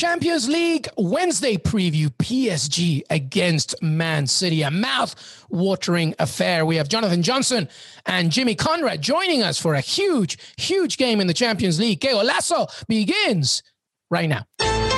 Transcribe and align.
Champions 0.00 0.48
League 0.48 0.88
Wednesday 0.96 1.58
preview 1.58 2.08
PSG 2.08 3.02
against 3.10 3.74
Man 3.82 4.26
City. 4.26 4.62
A 4.62 4.70
mouth 4.70 5.14
watering 5.50 6.14
affair. 6.18 6.64
We 6.64 6.76
have 6.76 6.88
Jonathan 6.88 7.22
Johnson 7.22 7.68
and 8.06 8.32
Jimmy 8.32 8.54
Conrad 8.54 9.02
joining 9.02 9.42
us 9.42 9.60
for 9.60 9.74
a 9.74 9.82
huge, 9.82 10.38
huge 10.56 10.96
game 10.96 11.20
in 11.20 11.26
the 11.26 11.34
Champions 11.34 11.78
League. 11.78 12.00
Que 12.00 12.12
Golazo 12.12 12.66
begins 12.88 13.62
right 14.10 14.30
now. 14.30 14.89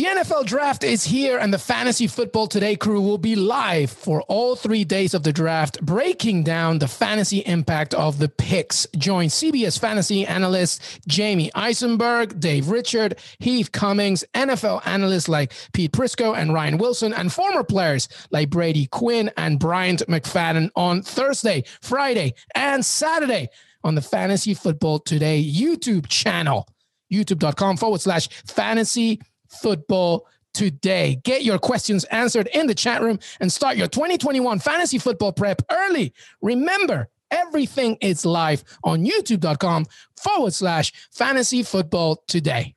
The 0.00 0.06
NFL 0.06 0.46
draft 0.46 0.82
is 0.82 1.04
here, 1.04 1.36
and 1.36 1.52
the 1.52 1.58
Fantasy 1.58 2.06
Football 2.06 2.46
Today 2.46 2.74
crew 2.74 3.02
will 3.02 3.18
be 3.18 3.36
live 3.36 3.90
for 3.90 4.22
all 4.28 4.56
three 4.56 4.82
days 4.82 5.12
of 5.12 5.24
the 5.24 5.30
draft, 5.30 5.78
breaking 5.82 6.42
down 6.42 6.78
the 6.78 6.88
fantasy 6.88 7.40
impact 7.40 7.92
of 7.92 8.18
the 8.18 8.30
picks. 8.30 8.86
Join 8.96 9.26
CBS 9.26 9.78
fantasy 9.78 10.26
analysts 10.26 10.98
Jamie 11.06 11.50
Eisenberg, 11.54 12.40
Dave 12.40 12.70
Richard, 12.70 13.18
Heath 13.40 13.72
Cummings, 13.72 14.24
NFL 14.32 14.86
analysts 14.86 15.28
like 15.28 15.52
Pete 15.74 15.92
Prisco 15.92 16.34
and 16.34 16.54
Ryan 16.54 16.78
Wilson, 16.78 17.12
and 17.12 17.30
former 17.30 17.62
players 17.62 18.08
like 18.30 18.48
Brady 18.48 18.86
Quinn 18.86 19.30
and 19.36 19.58
Bryant 19.58 20.00
McFadden 20.08 20.70
on 20.76 21.02
Thursday, 21.02 21.62
Friday, 21.82 22.32
and 22.54 22.82
Saturday 22.82 23.50
on 23.84 23.96
the 23.96 24.00
Fantasy 24.00 24.54
Football 24.54 25.00
Today 25.00 25.44
YouTube 25.44 26.08
channel, 26.08 26.66
youtube.com 27.12 27.76
forward 27.76 28.00
slash 28.00 28.30
fantasy 28.46 29.20
football 29.50 30.26
today. 30.52 31.20
Get 31.22 31.44
your 31.44 31.58
questions 31.58 32.04
answered 32.04 32.48
in 32.52 32.66
the 32.66 32.74
chat 32.74 33.02
room 33.02 33.18
and 33.40 33.52
start 33.52 33.76
your 33.76 33.88
2021 33.88 34.58
fantasy 34.58 34.98
football 34.98 35.32
prep 35.32 35.62
early. 35.70 36.12
Remember, 36.40 37.08
everything 37.30 37.96
is 38.00 38.24
live 38.24 38.64
on 38.84 39.04
youtube.com 39.04 39.86
forward 40.16 40.54
slash 40.54 40.92
fantasy 41.10 41.62
football 41.62 42.22
today. 42.26 42.74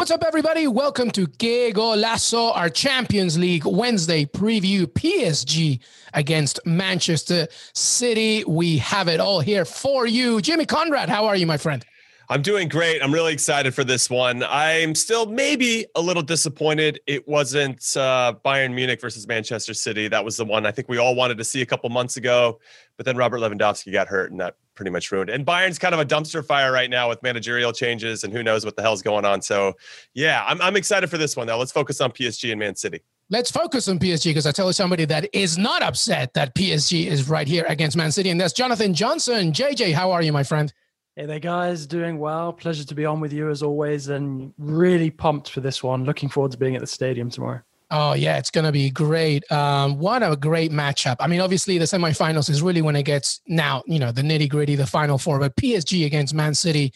What's 0.00 0.10
up, 0.10 0.24
everybody? 0.26 0.66
Welcome 0.66 1.10
to 1.10 1.26
Que 1.26 1.72
Golazo, 1.74 2.56
our 2.56 2.70
Champions 2.70 3.38
League 3.38 3.66
Wednesday 3.66 4.24
preview. 4.24 4.86
PSG 4.86 5.78
against 6.14 6.58
Manchester 6.64 7.48
City. 7.74 8.42
We 8.44 8.78
have 8.78 9.08
it 9.08 9.20
all 9.20 9.40
here 9.40 9.66
for 9.66 10.06
you. 10.06 10.40
Jimmy 10.40 10.64
Conrad, 10.64 11.10
how 11.10 11.26
are 11.26 11.36
you, 11.36 11.46
my 11.46 11.58
friend? 11.58 11.84
I'm 12.30 12.42
doing 12.42 12.68
great. 12.68 13.02
I'm 13.02 13.12
really 13.12 13.32
excited 13.32 13.74
for 13.74 13.82
this 13.82 14.08
one. 14.08 14.44
I'm 14.44 14.94
still 14.94 15.26
maybe 15.26 15.86
a 15.96 16.00
little 16.00 16.22
disappointed 16.22 17.00
it 17.08 17.26
wasn't 17.26 17.80
uh, 17.96 18.34
Bayern 18.44 18.72
Munich 18.72 19.00
versus 19.00 19.26
Manchester 19.26 19.74
City. 19.74 20.06
That 20.06 20.24
was 20.24 20.36
the 20.36 20.44
one 20.44 20.64
I 20.64 20.70
think 20.70 20.88
we 20.88 20.98
all 20.98 21.16
wanted 21.16 21.38
to 21.38 21.44
see 21.44 21.60
a 21.60 21.66
couple 21.66 21.90
months 21.90 22.16
ago, 22.16 22.60
but 22.96 23.04
then 23.04 23.16
Robert 23.16 23.38
Lewandowski 23.38 23.90
got 23.90 24.06
hurt 24.06 24.30
and 24.30 24.38
that 24.38 24.54
pretty 24.76 24.92
much 24.92 25.10
ruined. 25.10 25.28
And 25.28 25.44
Bayern's 25.44 25.76
kind 25.76 25.92
of 25.92 25.98
a 25.98 26.04
dumpster 26.04 26.46
fire 26.46 26.70
right 26.70 26.88
now 26.88 27.08
with 27.08 27.20
managerial 27.20 27.72
changes 27.72 28.22
and 28.22 28.32
who 28.32 28.44
knows 28.44 28.64
what 28.64 28.76
the 28.76 28.82
hell's 28.82 29.02
going 29.02 29.24
on. 29.24 29.42
So, 29.42 29.72
yeah, 30.14 30.44
I'm, 30.46 30.62
I'm 30.62 30.76
excited 30.76 31.10
for 31.10 31.18
this 31.18 31.36
one. 31.36 31.48
though. 31.48 31.58
let's 31.58 31.72
focus 31.72 32.00
on 32.00 32.12
PSG 32.12 32.52
and 32.52 32.60
Man 32.60 32.76
City. 32.76 33.00
Let's 33.28 33.50
focus 33.50 33.88
on 33.88 33.98
PSG 33.98 34.26
because 34.26 34.46
I 34.46 34.52
tell 34.52 34.68
you 34.68 34.72
somebody 34.72 35.04
that 35.06 35.28
is 35.32 35.58
not 35.58 35.82
upset 35.82 36.34
that 36.34 36.54
PSG 36.54 37.06
is 37.06 37.28
right 37.28 37.48
here 37.48 37.64
against 37.68 37.96
Man 37.96 38.12
City, 38.12 38.30
and 38.30 38.40
that's 38.40 38.52
Jonathan 38.52 38.94
Johnson. 38.94 39.50
JJ, 39.50 39.94
how 39.94 40.12
are 40.12 40.22
you, 40.22 40.32
my 40.32 40.44
friend? 40.44 40.72
Hey 41.16 41.26
there, 41.26 41.40
guys. 41.40 41.86
Doing 41.86 42.20
well. 42.20 42.52
Pleasure 42.52 42.84
to 42.84 42.94
be 42.94 43.04
on 43.04 43.18
with 43.18 43.32
you 43.32 43.50
as 43.50 43.64
always, 43.64 44.08
and 44.08 44.54
really 44.58 45.10
pumped 45.10 45.50
for 45.50 45.60
this 45.60 45.82
one. 45.82 46.04
Looking 46.04 46.28
forward 46.28 46.52
to 46.52 46.58
being 46.58 46.76
at 46.76 46.80
the 46.80 46.86
stadium 46.86 47.30
tomorrow. 47.30 47.62
Oh 47.90 48.12
yeah, 48.12 48.38
it's 48.38 48.52
gonna 48.52 48.70
be 48.70 48.90
great. 48.90 49.50
Um, 49.50 49.98
what 49.98 50.22
a 50.22 50.36
great 50.36 50.70
matchup! 50.70 51.16
I 51.18 51.26
mean, 51.26 51.40
obviously 51.40 51.78
the 51.78 51.84
semifinals 51.84 52.48
is 52.48 52.62
really 52.62 52.80
when 52.80 52.94
it 52.94 53.02
gets 53.02 53.40
now, 53.48 53.82
you 53.86 53.98
know, 53.98 54.12
the 54.12 54.22
nitty 54.22 54.48
gritty, 54.48 54.76
the 54.76 54.86
final 54.86 55.18
four. 55.18 55.40
But 55.40 55.56
PSG 55.56 56.06
against 56.06 56.32
Man 56.32 56.54
City, 56.54 56.92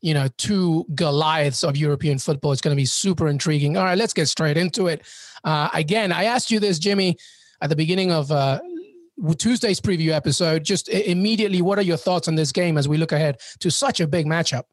you 0.00 0.14
know, 0.14 0.28
two 0.38 0.86
Goliaths 0.94 1.64
of 1.64 1.76
European 1.76 2.20
football. 2.20 2.52
It's 2.52 2.60
gonna 2.60 2.76
be 2.76 2.86
super 2.86 3.26
intriguing. 3.26 3.76
All 3.76 3.84
right, 3.84 3.98
let's 3.98 4.12
get 4.12 4.28
straight 4.28 4.56
into 4.56 4.86
it. 4.86 5.02
Uh, 5.42 5.70
again, 5.74 6.12
I 6.12 6.24
asked 6.24 6.52
you 6.52 6.60
this, 6.60 6.78
Jimmy, 6.78 7.16
at 7.60 7.68
the 7.68 7.76
beginning 7.76 8.12
of 8.12 8.30
uh, 8.30 8.60
Tuesday's 9.38 9.80
preview 9.80 10.10
episode. 10.10 10.64
Just 10.64 10.88
immediately, 10.88 11.62
what 11.62 11.78
are 11.78 11.82
your 11.82 11.96
thoughts 11.96 12.28
on 12.28 12.34
this 12.34 12.52
game 12.52 12.76
as 12.76 12.88
we 12.88 12.96
look 12.96 13.12
ahead 13.12 13.40
to 13.60 13.70
such 13.70 14.00
a 14.00 14.06
big 14.06 14.26
matchup? 14.26 14.64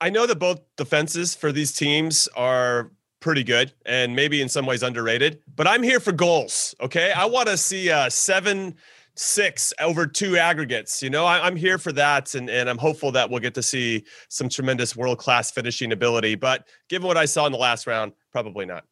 I 0.00 0.10
know 0.10 0.26
that 0.26 0.38
both 0.38 0.60
defenses 0.76 1.34
for 1.34 1.52
these 1.52 1.72
teams 1.72 2.28
are 2.34 2.92
pretty 3.20 3.44
good 3.44 3.72
and 3.84 4.16
maybe 4.16 4.40
in 4.40 4.48
some 4.48 4.64
ways 4.64 4.82
underrated, 4.82 5.40
but 5.54 5.66
I'm 5.66 5.82
here 5.82 6.00
for 6.00 6.12
goals. 6.12 6.74
Okay. 6.80 7.12
I 7.12 7.26
want 7.26 7.48
to 7.48 7.56
see 7.56 7.90
a 7.90 8.10
seven 8.10 8.76
six 9.16 9.72
over 9.80 10.06
two 10.06 10.38
aggregates. 10.38 11.02
You 11.02 11.10
know, 11.10 11.26
I, 11.26 11.46
am 11.46 11.56
here 11.56 11.78
for 11.78 11.92
that, 11.92 12.34
and 12.34 12.48
and 12.48 12.68
I'm 12.68 12.78
hopeful 12.78 13.12
that 13.12 13.28
we'll 13.28 13.40
get 13.40 13.54
to 13.54 13.62
see 13.62 14.04
some 14.28 14.48
tremendous 14.48 14.96
world 14.96 15.18
class 15.18 15.50
finishing 15.50 15.92
ability. 15.92 16.36
But 16.36 16.66
given 16.88 17.06
what 17.06 17.16
I 17.16 17.26
saw 17.26 17.46
in 17.46 17.52
the 17.52 17.58
last 17.58 17.86
round, 17.86 18.12
probably 18.32 18.64
not 18.64 18.84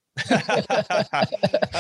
oh, 1.75 1.79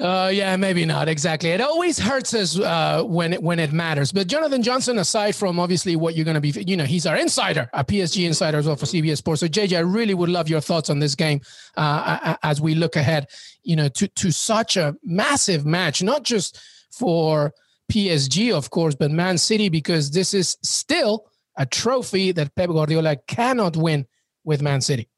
uh, 0.00 0.30
yeah, 0.32 0.56
maybe 0.56 0.84
not 0.84 1.08
exactly. 1.08 1.50
It 1.50 1.60
always 1.60 1.98
hurts 1.98 2.34
us 2.34 2.58
uh, 2.58 3.02
when 3.04 3.32
it 3.32 3.42
when 3.42 3.58
it 3.58 3.72
matters. 3.72 4.12
But 4.12 4.26
Jonathan 4.26 4.62
Johnson, 4.62 4.98
aside 4.98 5.34
from 5.34 5.58
obviously 5.58 5.96
what 5.96 6.14
you're 6.14 6.24
going 6.24 6.40
to 6.40 6.40
be, 6.40 6.50
you 6.66 6.76
know, 6.76 6.84
he's 6.84 7.06
our 7.06 7.16
insider, 7.16 7.68
a 7.72 7.84
PSG 7.84 8.26
insider 8.26 8.58
as 8.58 8.66
well 8.66 8.76
for 8.76 8.86
CBS 8.86 9.18
Sports. 9.18 9.40
So 9.40 9.48
JJ, 9.48 9.76
I 9.76 9.80
really 9.80 10.14
would 10.14 10.28
love 10.28 10.48
your 10.48 10.60
thoughts 10.60 10.90
on 10.90 10.98
this 10.98 11.14
game 11.14 11.40
uh, 11.76 12.36
as 12.42 12.60
we 12.60 12.74
look 12.74 12.96
ahead, 12.96 13.28
you 13.62 13.76
know, 13.76 13.88
to 13.88 14.08
to 14.08 14.30
such 14.30 14.76
a 14.76 14.96
massive 15.04 15.64
match, 15.66 16.02
not 16.02 16.22
just 16.22 16.60
for 16.90 17.52
PSG, 17.90 18.52
of 18.52 18.70
course, 18.70 18.94
but 18.94 19.10
Man 19.10 19.38
City, 19.38 19.68
because 19.68 20.10
this 20.10 20.32
is 20.32 20.56
still 20.62 21.26
a 21.56 21.66
trophy 21.66 22.32
that 22.32 22.54
Pep 22.54 22.70
Guardiola 22.70 23.16
cannot 23.26 23.76
win 23.76 24.06
with 24.44 24.62
Man 24.62 24.80
City. 24.80 25.08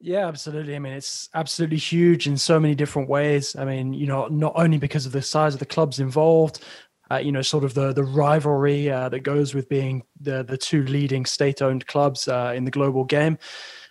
Yeah, 0.00 0.28
absolutely. 0.28 0.76
I 0.76 0.78
mean, 0.78 0.92
it's 0.92 1.28
absolutely 1.34 1.76
huge 1.78 2.28
in 2.28 2.36
so 2.36 2.60
many 2.60 2.74
different 2.74 3.08
ways. 3.08 3.56
I 3.56 3.64
mean, 3.64 3.92
you 3.92 4.06
know, 4.06 4.28
not 4.28 4.52
only 4.54 4.78
because 4.78 5.06
of 5.06 5.12
the 5.12 5.22
size 5.22 5.54
of 5.54 5.60
the 5.60 5.66
clubs 5.66 5.98
involved, 5.98 6.64
uh, 7.10 7.16
you 7.16 7.32
know, 7.32 7.42
sort 7.42 7.64
of 7.64 7.74
the 7.74 7.92
the 7.92 8.04
rivalry 8.04 8.90
uh, 8.90 9.08
that 9.08 9.20
goes 9.20 9.54
with 9.54 9.68
being 9.68 10.02
the 10.20 10.44
the 10.44 10.56
two 10.56 10.84
leading 10.84 11.26
state-owned 11.26 11.86
clubs 11.86 12.28
uh, 12.28 12.52
in 12.54 12.64
the 12.64 12.70
global 12.70 13.04
game. 13.04 13.38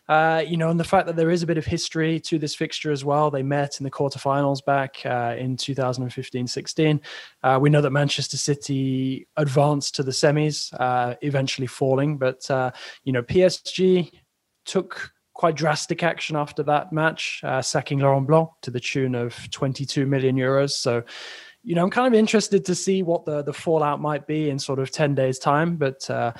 Uh, 0.07 0.41
you 0.47 0.55
know, 0.55 0.69
and 0.69 0.79
the 0.79 0.85
fact 0.85 1.05
that 1.07 1.17
there 1.17 1.29
is 1.29 1.43
a 1.43 1.47
bit 1.47 1.57
of 1.57 1.65
history 1.65 2.17
to 2.21 2.39
this 2.39 2.55
fixture 2.55 2.93
as 2.93 3.03
well. 3.03 3.29
They 3.29 3.43
met 3.43 3.81
in 3.81 3.83
the 3.83 3.91
quarterfinals 3.91 4.63
back 4.63 5.05
uh, 5.05 5.35
in 5.37 5.57
2015-16. 5.57 7.01
Uh, 7.43 7.59
we 7.61 7.69
know 7.69 7.81
that 7.81 7.91
Manchester 7.91 8.37
City 8.37 9.27
advanced 9.35 9.95
to 9.95 10.03
the 10.03 10.11
semis, 10.11 10.71
eventually 11.21 11.67
falling, 11.67 12.17
but 12.17 12.45
you 13.03 13.11
know, 13.11 13.21
PSG 13.21 14.09
took 14.63 15.11
quite 15.37 15.55
drastic 15.55 16.01
action 16.01 16.35
after 16.35 16.63
that 16.63 16.91
match, 16.91 17.41
uh, 17.43 17.61
sacking 17.61 17.99
Laurent 17.99 18.27
Blanc 18.27 18.49
to 18.63 18.71
the 18.71 18.79
tune 18.79 19.13
of 19.13 19.49
22 19.51 20.07
million 20.07 20.35
euros. 20.35 20.71
So, 20.71 21.03
you 21.63 21.75
know, 21.75 21.83
I'm 21.83 21.91
kind 21.91 22.07
of 22.07 22.17
interested 22.17 22.65
to 22.65 22.73
see 22.73 23.03
what 23.03 23.25
the 23.25 23.43
the 23.43 23.53
fallout 23.53 24.01
might 24.01 24.25
be 24.25 24.49
in 24.49 24.57
sort 24.57 24.79
of 24.79 24.89
10 24.89 25.13
days' 25.13 25.37
time. 25.37 25.75
But 25.75 26.09
uh, 26.09 26.33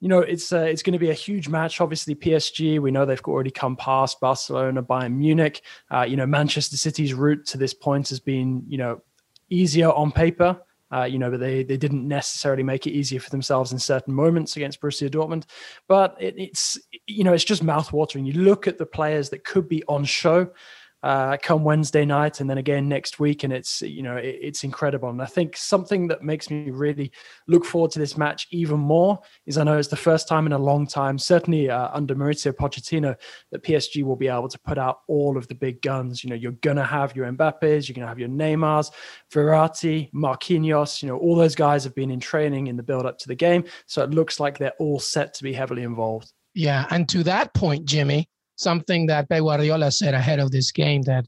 you 0.00 0.08
know, 0.08 0.18
it's 0.18 0.52
uh, 0.52 0.66
it's 0.68 0.82
going 0.82 0.92
to 0.92 0.98
be 0.98 1.10
a 1.10 1.14
huge 1.14 1.48
match. 1.48 1.80
Obviously, 1.80 2.14
PSG. 2.14 2.78
We 2.78 2.90
know 2.90 3.06
they've 3.06 3.20
already 3.24 3.50
come 3.50 3.74
past 3.76 4.20
Barcelona, 4.20 4.82
Bayern 4.82 5.14
Munich. 5.14 5.62
Uh, 5.90 6.02
you 6.02 6.16
know, 6.16 6.26
Manchester 6.26 6.76
City's 6.76 7.14
route 7.14 7.46
to 7.46 7.58
this 7.58 7.72
point 7.72 8.10
has 8.10 8.20
been 8.20 8.64
you 8.66 8.76
know 8.76 9.00
easier 9.48 9.90
on 9.90 10.12
paper. 10.12 10.60
Uh, 10.92 11.04
you 11.04 11.18
know, 11.18 11.30
but 11.30 11.40
they 11.40 11.62
they 11.62 11.76
didn't 11.76 12.06
necessarily 12.06 12.62
make 12.62 12.86
it 12.86 12.92
easier 12.92 13.18
for 13.18 13.30
themselves 13.30 13.72
in 13.72 13.78
certain 13.78 14.12
moments 14.12 14.56
against 14.56 14.80
Borussia 14.80 15.08
Dortmund. 15.08 15.44
But 15.88 16.16
it, 16.20 16.34
it's 16.36 16.78
you 17.06 17.24
know, 17.24 17.32
it's 17.32 17.44
just 17.44 17.64
mouthwatering. 17.64 18.26
You 18.26 18.34
look 18.34 18.66
at 18.66 18.78
the 18.78 18.86
players 18.86 19.30
that 19.30 19.44
could 19.44 19.68
be 19.68 19.82
on 19.88 20.04
show. 20.04 20.50
Uh, 21.02 21.36
come 21.42 21.64
Wednesday 21.64 22.04
night, 22.04 22.40
and 22.40 22.48
then 22.48 22.58
again 22.58 22.88
next 22.88 23.18
week, 23.18 23.42
and 23.42 23.52
it's 23.52 23.82
you 23.82 24.02
know 24.02 24.16
it, 24.16 24.38
it's 24.40 24.62
incredible. 24.62 25.08
And 25.08 25.20
I 25.20 25.26
think 25.26 25.56
something 25.56 26.06
that 26.08 26.22
makes 26.22 26.50
me 26.50 26.70
really 26.70 27.10
look 27.48 27.64
forward 27.64 27.90
to 27.92 27.98
this 27.98 28.16
match 28.16 28.46
even 28.50 28.78
more 28.78 29.18
is 29.46 29.58
I 29.58 29.64
know 29.64 29.78
it's 29.78 29.88
the 29.88 29.96
first 29.96 30.28
time 30.28 30.46
in 30.46 30.52
a 30.52 30.58
long 30.58 30.86
time, 30.86 31.18
certainly 31.18 31.68
uh, 31.68 31.88
under 31.92 32.14
Mauricio 32.14 32.52
Pochettino, 32.52 33.16
that 33.50 33.64
PSG 33.64 34.04
will 34.04 34.16
be 34.16 34.28
able 34.28 34.48
to 34.48 34.58
put 34.60 34.78
out 34.78 35.00
all 35.08 35.36
of 35.36 35.48
the 35.48 35.54
big 35.54 35.82
guns. 35.82 36.22
You 36.22 36.30
know, 36.30 36.36
you're 36.36 36.52
gonna 36.52 36.84
have 36.84 37.16
your 37.16 37.30
Mbappes, 37.32 37.88
you're 37.88 37.94
gonna 37.94 38.06
have 38.06 38.20
your 38.20 38.28
Neymars, 38.28 38.92
Verratti, 39.32 40.12
Marquinhos. 40.12 41.02
You 41.02 41.08
know, 41.08 41.18
all 41.18 41.34
those 41.34 41.54
guys 41.54 41.84
have 41.84 41.94
been 41.94 42.10
in 42.10 42.20
training 42.20 42.68
in 42.68 42.76
the 42.76 42.82
build 42.82 43.06
up 43.06 43.18
to 43.18 43.28
the 43.28 43.34
game, 43.34 43.64
so 43.86 44.02
it 44.02 44.10
looks 44.10 44.38
like 44.38 44.58
they're 44.58 44.72
all 44.78 45.00
set 45.00 45.34
to 45.34 45.42
be 45.42 45.52
heavily 45.52 45.82
involved. 45.82 46.32
Yeah, 46.54 46.86
and 46.90 47.08
to 47.10 47.22
that 47.24 47.54
point, 47.54 47.86
Jimmy, 47.86 48.28
something 48.62 49.06
that 49.06 49.28
Pep 49.28 49.40
Guardiola 49.40 49.90
said 49.90 50.14
ahead 50.14 50.38
of 50.38 50.50
this 50.50 50.70
game 50.72 51.02
that 51.02 51.26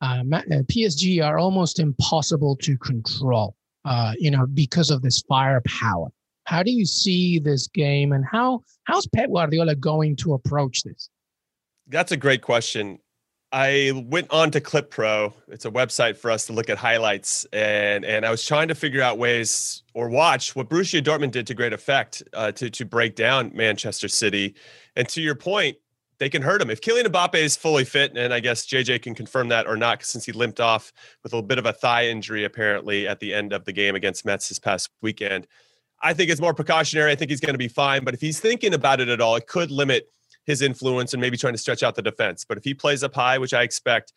uh, 0.00 0.22
uh 0.32 0.62
PSG 0.72 1.24
are 1.24 1.38
almost 1.38 1.78
impossible 1.78 2.56
to 2.56 2.76
control, 2.78 3.54
uh, 3.84 4.12
you 4.18 4.30
know, 4.30 4.46
because 4.46 4.90
of 4.90 5.02
this 5.02 5.22
firepower. 5.28 6.08
How 6.44 6.62
do 6.62 6.72
you 6.72 6.84
see 6.84 7.38
this 7.38 7.68
game, 7.68 8.12
and 8.12 8.24
how 8.24 8.62
how's 8.84 9.06
Pep 9.06 9.30
Guardiola 9.30 9.76
going 9.76 10.16
to 10.16 10.34
approach 10.34 10.82
this? 10.82 11.08
That's 11.86 12.12
a 12.12 12.16
great 12.16 12.42
question. 12.42 12.98
I 13.52 13.92
went 14.06 14.28
on 14.30 14.50
to 14.52 14.62
Clip 14.62 14.90
Pro. 14.90 15.34
It's 15.48 15.66
a 15.66 15.70
website 15.70 16.16
for 16.16 16.30
us 16.30 16.46
to 16.46 16.54
look 16.54 16.70
at 16.70 16.78
highlights, 16.78 17.44
and 17.52 18.04
and 18.04 18.24
I 18.24 18.30
was 18.30 18.44
trying 18.44 18.68
to 18.68 18.74
figure 18.74 19.02
out 19.02 19.18
ways 19.18 19.82
or 19.94 20.08
watch 20.08 20.56
what 20.56 20.70
Borussia 20.70 21.02
Dortmund 21.02 21.32
did 21.32 21.46
to 21.48 21.54
great 21.54 21.74
effect 21.74 22.22
uh, 22.32 22.50
to 22.52 22.70
to 22.70 22.84
break 22.86 23.14
down 23.14 23.52
Manchester 23.54 24.08
City. 24.08 24.54
And 24.96 25.06
to 25.10 25.20
your 25.20 25.34
point, 25.34 25.76
they 26.22 26.30
can 26.30 26.40
hurt 26.40 26.62
him. 26.62 26.70
If 26.70 26.80
Kylian 26.80 27.06
Mbappe 27.06 27.34
is 27.34 27.56
fully 27.56 27.84
fit, 27.84 28.16
and 28.16 28.32
I 28.32 28.38
guess 28.38 28.64
JJ 28.64 29.02
can 29.02 29.12
confirm 29.12 29.48
that 29.48 29.66
or 29.66 29.76
not, 29.76 30.04
since 30.04 30.24
he 30.24 30.30
limped 30.30 30.60
off 30.60 30.92
with 31.24 31.32
a 31.32 31.36
little 31.36 31.48
bit 31.48 31.58
of 31.58 31.66
a 31.66 31.72
thigh 31.72 32.06
injury 32.06 32.44
apparently 32.44 33.08
at 33.08 33.18
the 33.18 33.34
end 33.34 33.52
of 33.52 33.64
the 33.64 33.72
game 33.72 33.96
against 33.96 34.24
Metz 34.24 34.48
this 34.48 34.60
past 34.60 34.88
weekend, 35.00 35.48
I 36.00 36.14
think 36.14 36.30
it's 36.30 36.40
more 36.40 36.54
precautionary. 36.54 37.10
I 37.10 37.16
think 37.16 37.32
he's 37.32 37.40
going 37.40 37.54
to 37.54 37.58
be 37.58 37.66
fine. 37.66 38.04
But 38.04 38.14
if 38.14 38.20
he's 38.20 38.38
thinking 38.38 38.72
about 38.72 39.00
it 39.00 39.08
at 39.08 39.20
all, 39.20 39.34
it 39.34 39.48
could 39.48 39.72
limit 39.72 40.12
his 40.46 40.62
influence 40.62 41.12
and 41.12 41.20
maybe 41.20 41.36
trying 41.36 41.54
to 41.54 41.58
stretch 41.58 41.82
out 41.82 41.96
the 41.96 42.02
defense. 42.02 42.44
But 42.44 42.56
if 42.56 42.62
he 42.62 42.72
plays 42.72 43.02
up 43.02 43.16
high, 43.16 43.38
which 43.38 43.52
I 43.52 43.62
expect, 43.62 44.12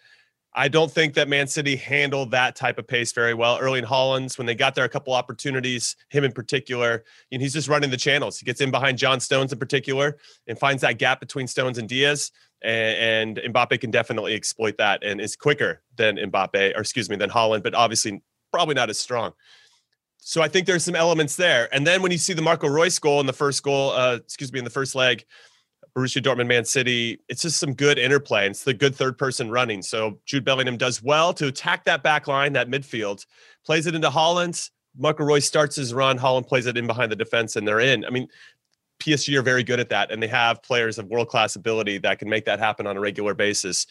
I 0.57 0.69
don't 0.69 0.89
think 0.89 1.15
that 1.15 1.27
Man 1.27 1.47
City 1.47 1.75
handled 1.75 2.31
that 2.31 2.55
type 2.55 2.79
of 2.79 2.87
pace 2.87 3.11
very 3.11 3.33
well. 3.33 3.57
Erling 3.59 3.83
Haaland's, 3.83 4.37
when 4.37 4.47
they 4.47 4.55
got 4.55 4.73
there 4.73 4.85
a 4.85 4.89
couple 4.89 5.13
opportunities, 5.13 5.97
him 6.09 6.23
in 6.23 6.31
particular, 6.31 7.03
and 7.31 7.41
he's 7.41 7.51
just 7.51 7.67
running 7.67 7.89
the 7.89 7.97
channels. 7.97 8.39
He 8.39 8.45
gets 8.45 8.61
in 8.61 8.71
behind 8.71 8.97
John 8.97 9.19
Stones 9.19 9.51
in 9.51 9.59
particular 9.59 10.17
and 10.47 10.57
finds 10.57 10.81
that 10.81 10.97
gap 10.97 11.19
between 11.19 11.45
Stones 11.47 11.77
and 11.77 11.89
Dias. 11.89 12.31
And, 12.63 13.37
and 13.37 13.53
Mbappe 13.53 13.81
can 13.81 13.91
definitely 13.91 14.33
exploit 14.33 14.77
that 14.77 15.03
and 15.03 15.19
is 15.19 15.35
quicker 15.35 15.81
than 15.97 16.15
Mbappe, 16.15 16.75
or 16.75 16.79
excuse 16.79 17.09
me, 17.09 17.17
than 17.17 17.29
Haaland, 17.29 17.61
but 17.61 17.75
obviously 17.75 18.21
probably 18.51 18.75
not 18.75 18.89
as 18.89 18.97
strong. 18.97 19.33
So 20.19 20.41
I 20.41 20.47
think 20.47 20.65
there's 20.65 20.85
some 20.85 20.95
elements 20.95 21.35
there. 21.35 21.67
And 21.75 21.85
then 21.85 22.01
when 22.01 22.11
you 22.11 22.17
see 22.17 22.33
the 22.33 22.41
Marco 22.41 22.67
Reus 22.67 22.97
goal 22.97 23.19
in 23.19 23.25
the 23.25 23.33
first 23.33 23.61
goal, 23.61 23.91
uh, 23.91 24.15
excuse 24.15 24.51
me, 24.53 24.59
in 24.59 24.65
the 24.65 24.71
first 24.71 24.95
leg, 24.95 25.25
Borussia 25.95 26.21
Dortmund, 26.21 26.47
Man 26.47 26.65
City. 26.65 27.19
It's 27.29 27.41
just 27.41 27.57
some 27.57 27.73
good 27.73 27.97
interplay. 27.97 28.49
It's 28.49 28.63
the 28.63 28.73
good 28.73 28.93
third 28.93 29.17
person 29.17 29.49
running. 29.49 29.81
So 29.81 30.19
Jude 30.25 30.43
Bellingham 30.43 30.77
does 30.77 31.01
well 31.01 31.33
to 31.35 31.47
attack 31.47 31.85
that 31.85 32.03
back 32.03 32.27
line, 32.27 32.53
that 32.53 32.69
midfield, 32.69 33.25
plays 33.65 33.87
it 33.87 33.95
into. 33.95 34.09
Marco 34.97 35.23
Reus 35.23 35.45
starts 35.45 35.75
his 35.75 35.93
run. 35.93 36.17
Haaland 36.17 36.47
plays 36.47 36.65
it 36.65 36.77
in 36.77 36.87
behind 36.87 37.11
the 37.11 37.15
defense, 37.15 37.55
and 37.55 37.67
they're 37.67 37.79
in. 37.79 38.05
I 38.05 38.09
mean, 38.09 38.27
PSG 38.99 39.37
are 39.37 39.41
very 39.41 39.63
good 39.63 39.79
at 39.79 39.89
that, 39.89 40.11
and 40.11 40.21
they 40.21 40.27
have 40.27 40.61
players 40.63 40.97
of 40.97 41.07
world 41.07 41.27
class 41.27 41.55
ability 41.55 41.97
that 41.99 42.19
can 42.19 42.29
make 42.29 42.45
that 42.45 42.59
happen 42.59 42.87
on 42.87 42.97
a 42.97 42.99
regular 42.99 43.33
basis. 43.33 43.87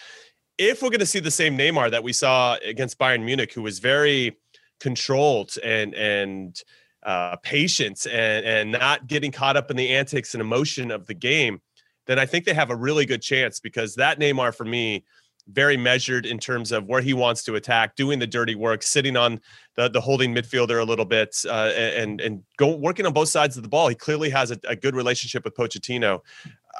If 0.56 0.82
we're 0.82 0.90
going 0.90 1.00
to 1.00 1.06
see 1.06 1.20
the 1.20 1.30
same 1.30 1.58
Neymar 1.58 1.90
that 1.90 2.02
we 2.02 2.12
saw 2.12 2.56
against 2.64 2.98
Bayern 2.98 3.24
Munich, 3.24 3.52
who 3.52 3.62
was 3.62 3.78
very 3.80 4.38
controlled 4.80 5.54
and 5.62 5.94
and 5.94 6.62
uh, 7.04 7.36
patient 7.42 8.06
and 8.06 8.46
and 8.46 8.72
not 8.72 9.06
getting 9.06 9.32
caught 9.32 9.56
up 9.56 9.70
in 9.70 9.76
the 9.76 9.90
antics 9.90 10.34
and 10.34 10.40
emotion 10.40 10.90
of 10.90 11.06
the 11.06 11.14
game, 11.14 11.60
then 12.06 12.18
I 12.18 12.26
think 12.26 12.44
they 12.44 12.54
have 12.54 12.70
a 12.70 12.76
really 12.76 13.06
good 13.06 13.22
chance 13.22 13.60
because 13.60 13.94
that 13.96 14.18
Neymar 14.18 14.54
for 14.54 14.64
me 14.64 15.04
very 15.48 15.76
measured 15.76 16.24
in 16.24 16.38
terms 16.38 16.72
of 16.72 16.86
where 16.86 17.02
he 17.02 17.12
wants 17.12 17.44
to 17.44 17.54
attack, 17.56 17.96
doing 17.96 18.18
the 18.18 18.26
dirty 18.26 18.54
work, 18.54 18.82
sitting 18.82 19.16
on 19.16 19.40
the, 19.76 19.88
the 19.88 20.00
holding 20.00 20.34
midfielder 20.34 20.80
a 20.80 20.84
little 20.84 21.04
bit, 21.04 21.36
uh, 21.46 21.70
and 21.76 22.20
and 22.20 22.42
go 22.56 22.74
working 22.74 23.06
on 23.06 23.12
both 23.12 23.28
sides 23.28 23.56
of 23.56 23.62
the 23.62 23.68
ball. 23.68 23.88
He 23.88 23.94
clearly 23.94 24.30
has 24.30 24.50
a, 24.50 24.58
a, 24.66 24.76
good 24.76 24.94
relationship 24.94 25.44
with 25.44 25.54
Pochettino. 25.54 26.20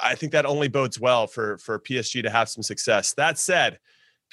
I 0.01 0.15
think 0.15 0.31
that 0.31 0.45
only 0.45 0.67
bodes 0.67 0.99
well 0.99 1.27
for 1.27 1.57
for 1.59 1.79
PSG 1.79 2.23
to 2.23 2.29
have 2.29 2.49
some 2.49 2.63
success. 2.63 3.13
That 3.13 3.37
said, 3.37 3.79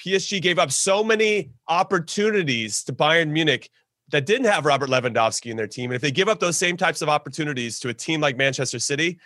PSG 0.03 0.41
gave 0.41 0.57
up 0.57 0.71
so 0.71 1.03
many 1.03 1.51
opportunities 1.67 2.83
to 2.85 2.93
Bayern 2.93 3.29
Munich 3.29 3.69
that 4.09 4.25
didn't 4.25 4.45
have 4.45 4.65
Robert 4.65 4.89
Lewandowski 4.89 5.51
in 5.51 5.57
their 5.57 5.67
team, 5.67 5.91
and 5.91 5.95
if 5.95 6.01
they 6.01 6.11
give 6.11 6.27
up 6.27 6.39
those 6.39 6.57
same 6.57 6.75
types 6.75 7.01
of 7.01 7.09
opportunities 7.09 7.79
to 7.79 7.89
a 7.89 7.93
team 7.93 8.19
like 8.19 8.35
Manchester 8.35 8.79
City, 8.79 9.19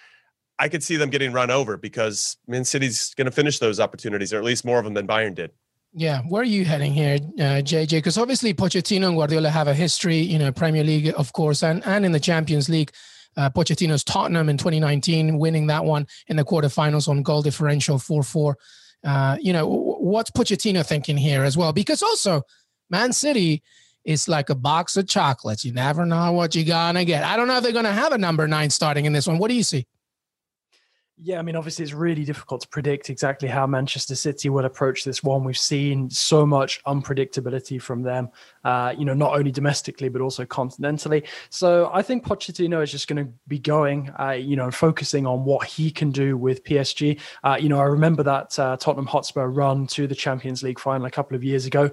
I 0.60 0.70
could 0.70 0.84
see 0.84 0.96
them 0.96 1.10
getting 1.10 1.32
run 1.32 1.52
over 1.52 1.78
because 1.78 2.38
Man 2.48 2.66
City's 2.66 3.14
going 3.14 3.26
to 3.26 3.32
finish 3.32 3.60
those 3.60 3.80
opportunities, 3.80 4.34
or 4.34 4.38
at 4.38 4.44
least 4.44 4.66
more 4.66 4.80
of 4.80 4.86
them 4.86 4.94
than 4.94 5.08
Bayern 5.08 5.36
did. 5.36 5.52
Yeah, 5.94 6.22
where 6.24 6.42
are 6.42 6.46
you 6.46 6.66
heading 6.66 6.94
here, 6.94 7.16
uh, 7.16 7.62
JJ? 7.64 7.90
Because 7.90 8.18
obviously 8.18 8.54
Pochettino 8.54 9.08
and 9.08 9.16
Guardiola 9.16 9.50
have 9.50 9.68
a 9.68 9.74
history, 9.74 10.18
you 10.18 10.38
know, 10.38 10.52
Premier 10.52 10.84
League, 10.84 11.14
of 11.18 11.34
course, 11.34 11.64
and 11.64 11.84
and 11.86 12.06
in 12.06 12.12
the 12.12 12.20
Champions 12.20 12.70
League. 12.70 12.92
Uh, 13.36 13.50
Pochettino's 13.52 14.04
Tottenham 14.04 14.50
in 14.50 14.58
2019, 14.58 15.38
winning 15.38 15.68
that 15.68 15.86
one 15.86 16.08
in 16.28 16.38
the 16.38 16.44
quarterfinals 16.44 17.08
on 17.08 17.22
goal 17.22 17.44
differential 17.44 17.98
4-4. 17.98 18.56
Uh, 19.04 19.38
you 19.40 19.54
know, 19.54 19.68
what's 19.68 20.32
Pochettino 20.32 20.84
thinking 20.84 21.18
here 21.18 21.44
as 21.44 21.56
well? 21.56 21.72
Because 21.72 22.02
also, 22.02 22.42
Man 22.90 23.14
City 23.14 23.62
is 24.06 24.28
like 24.28 24.50
a 24.50 24.56
box 24.56 24.98
of 24.98 25.08
chocolates. 25.08 25.64
You 25.64 25.72
never 25.72 26.06
know 26.06 26.32
what 26.32 26.56
you're 26.56 26.66
gonna 26.66 27.06
get. 27.06 27.24
I 27.24 27.38
don't 27.38 27.48
know 27.48 27.58
if 27.58 27.64
they're 27.64 27.72
gonna 27.72 27.92
have 27.92 28.12
a 28.12 28.18
number 28.18 28.48
nine 28.48 28.70
starting 28.70 29.06
in 29.06 29.14
this 29.14 29.28
one. 29.28 29.38
What 29.38 29.50
do 29.50 29.56
you 29.56 29.64
see? 29.64 29.86
Yeah, 31.20 31.40
I 31.40 31.42
mean, 31.42 31.56
obviously, 31.56 31.82
it's 31.82 31.94
really 31.94 32.24
difficult 32.26 32.62
to 32.62 32.68
predict 32.68 33.10
exactly 33.10 33.50
how 33.50 33.66
Manchester 33.66 34.14
City 34.14 34.50
will 34.50 34.66
approach 34.66 35.04
this 35.04 35.24
one. 35.24 35.44
We've 35.44 35.58
seen 35.58 36.12
so 36.12 36.46
much 36.46 36.84
unpredictability 36.84 37.82
from 37.82 38.04
them, 38.04 38.30
uh, 38.64 38.94
you 38.96 39.04
know, 39.04 39.16
not 39.16 39.34
only 39.34 39.52
domestically 39.52 40.10
but 40.10 40.22
also 40.22 40.46
continentally. 40.46 41.26
So 41.50 41.90
I 41.92 42.04
think 42.04 42.24
Pochettino 42.24 42.84
is 42.84 42.92
just 42.92 43.08
going 43.08 43.26
to 43.26 43.32
be 43.48 43.58
going, 43.58 44.12
uh, 44.20 44.34
you 44.34 44.56
know, 44.56 44.70
focusing 44.70 45.26
on 45.26 45.44
what 45.44 45.66
he 45.66 45.90
can 45.90 46.12
do 46.12 46.38
with 46.38 46.64
PSG. 46.64 47.20
Uh, 47.44 47.58
you 47.60 47.68
know, 47.68 47.80
I 47.80 47.86
remember 47.86 48.22
that 48.22 48.60
uh, 48.60 48.78
Tottenham 48.78 49.08
Hotspur 49.08 49.48
run 49.48 49.88
to 49.88 50.06
the 50.06 50.16
Champions 50.16 50.62
League 50.62 50.80
final 50.80 51.08
a 51.08 51.12
couple 51.12 51.36
of 51.36 51.44
years 51.44 51.66
ago 51.66 51.90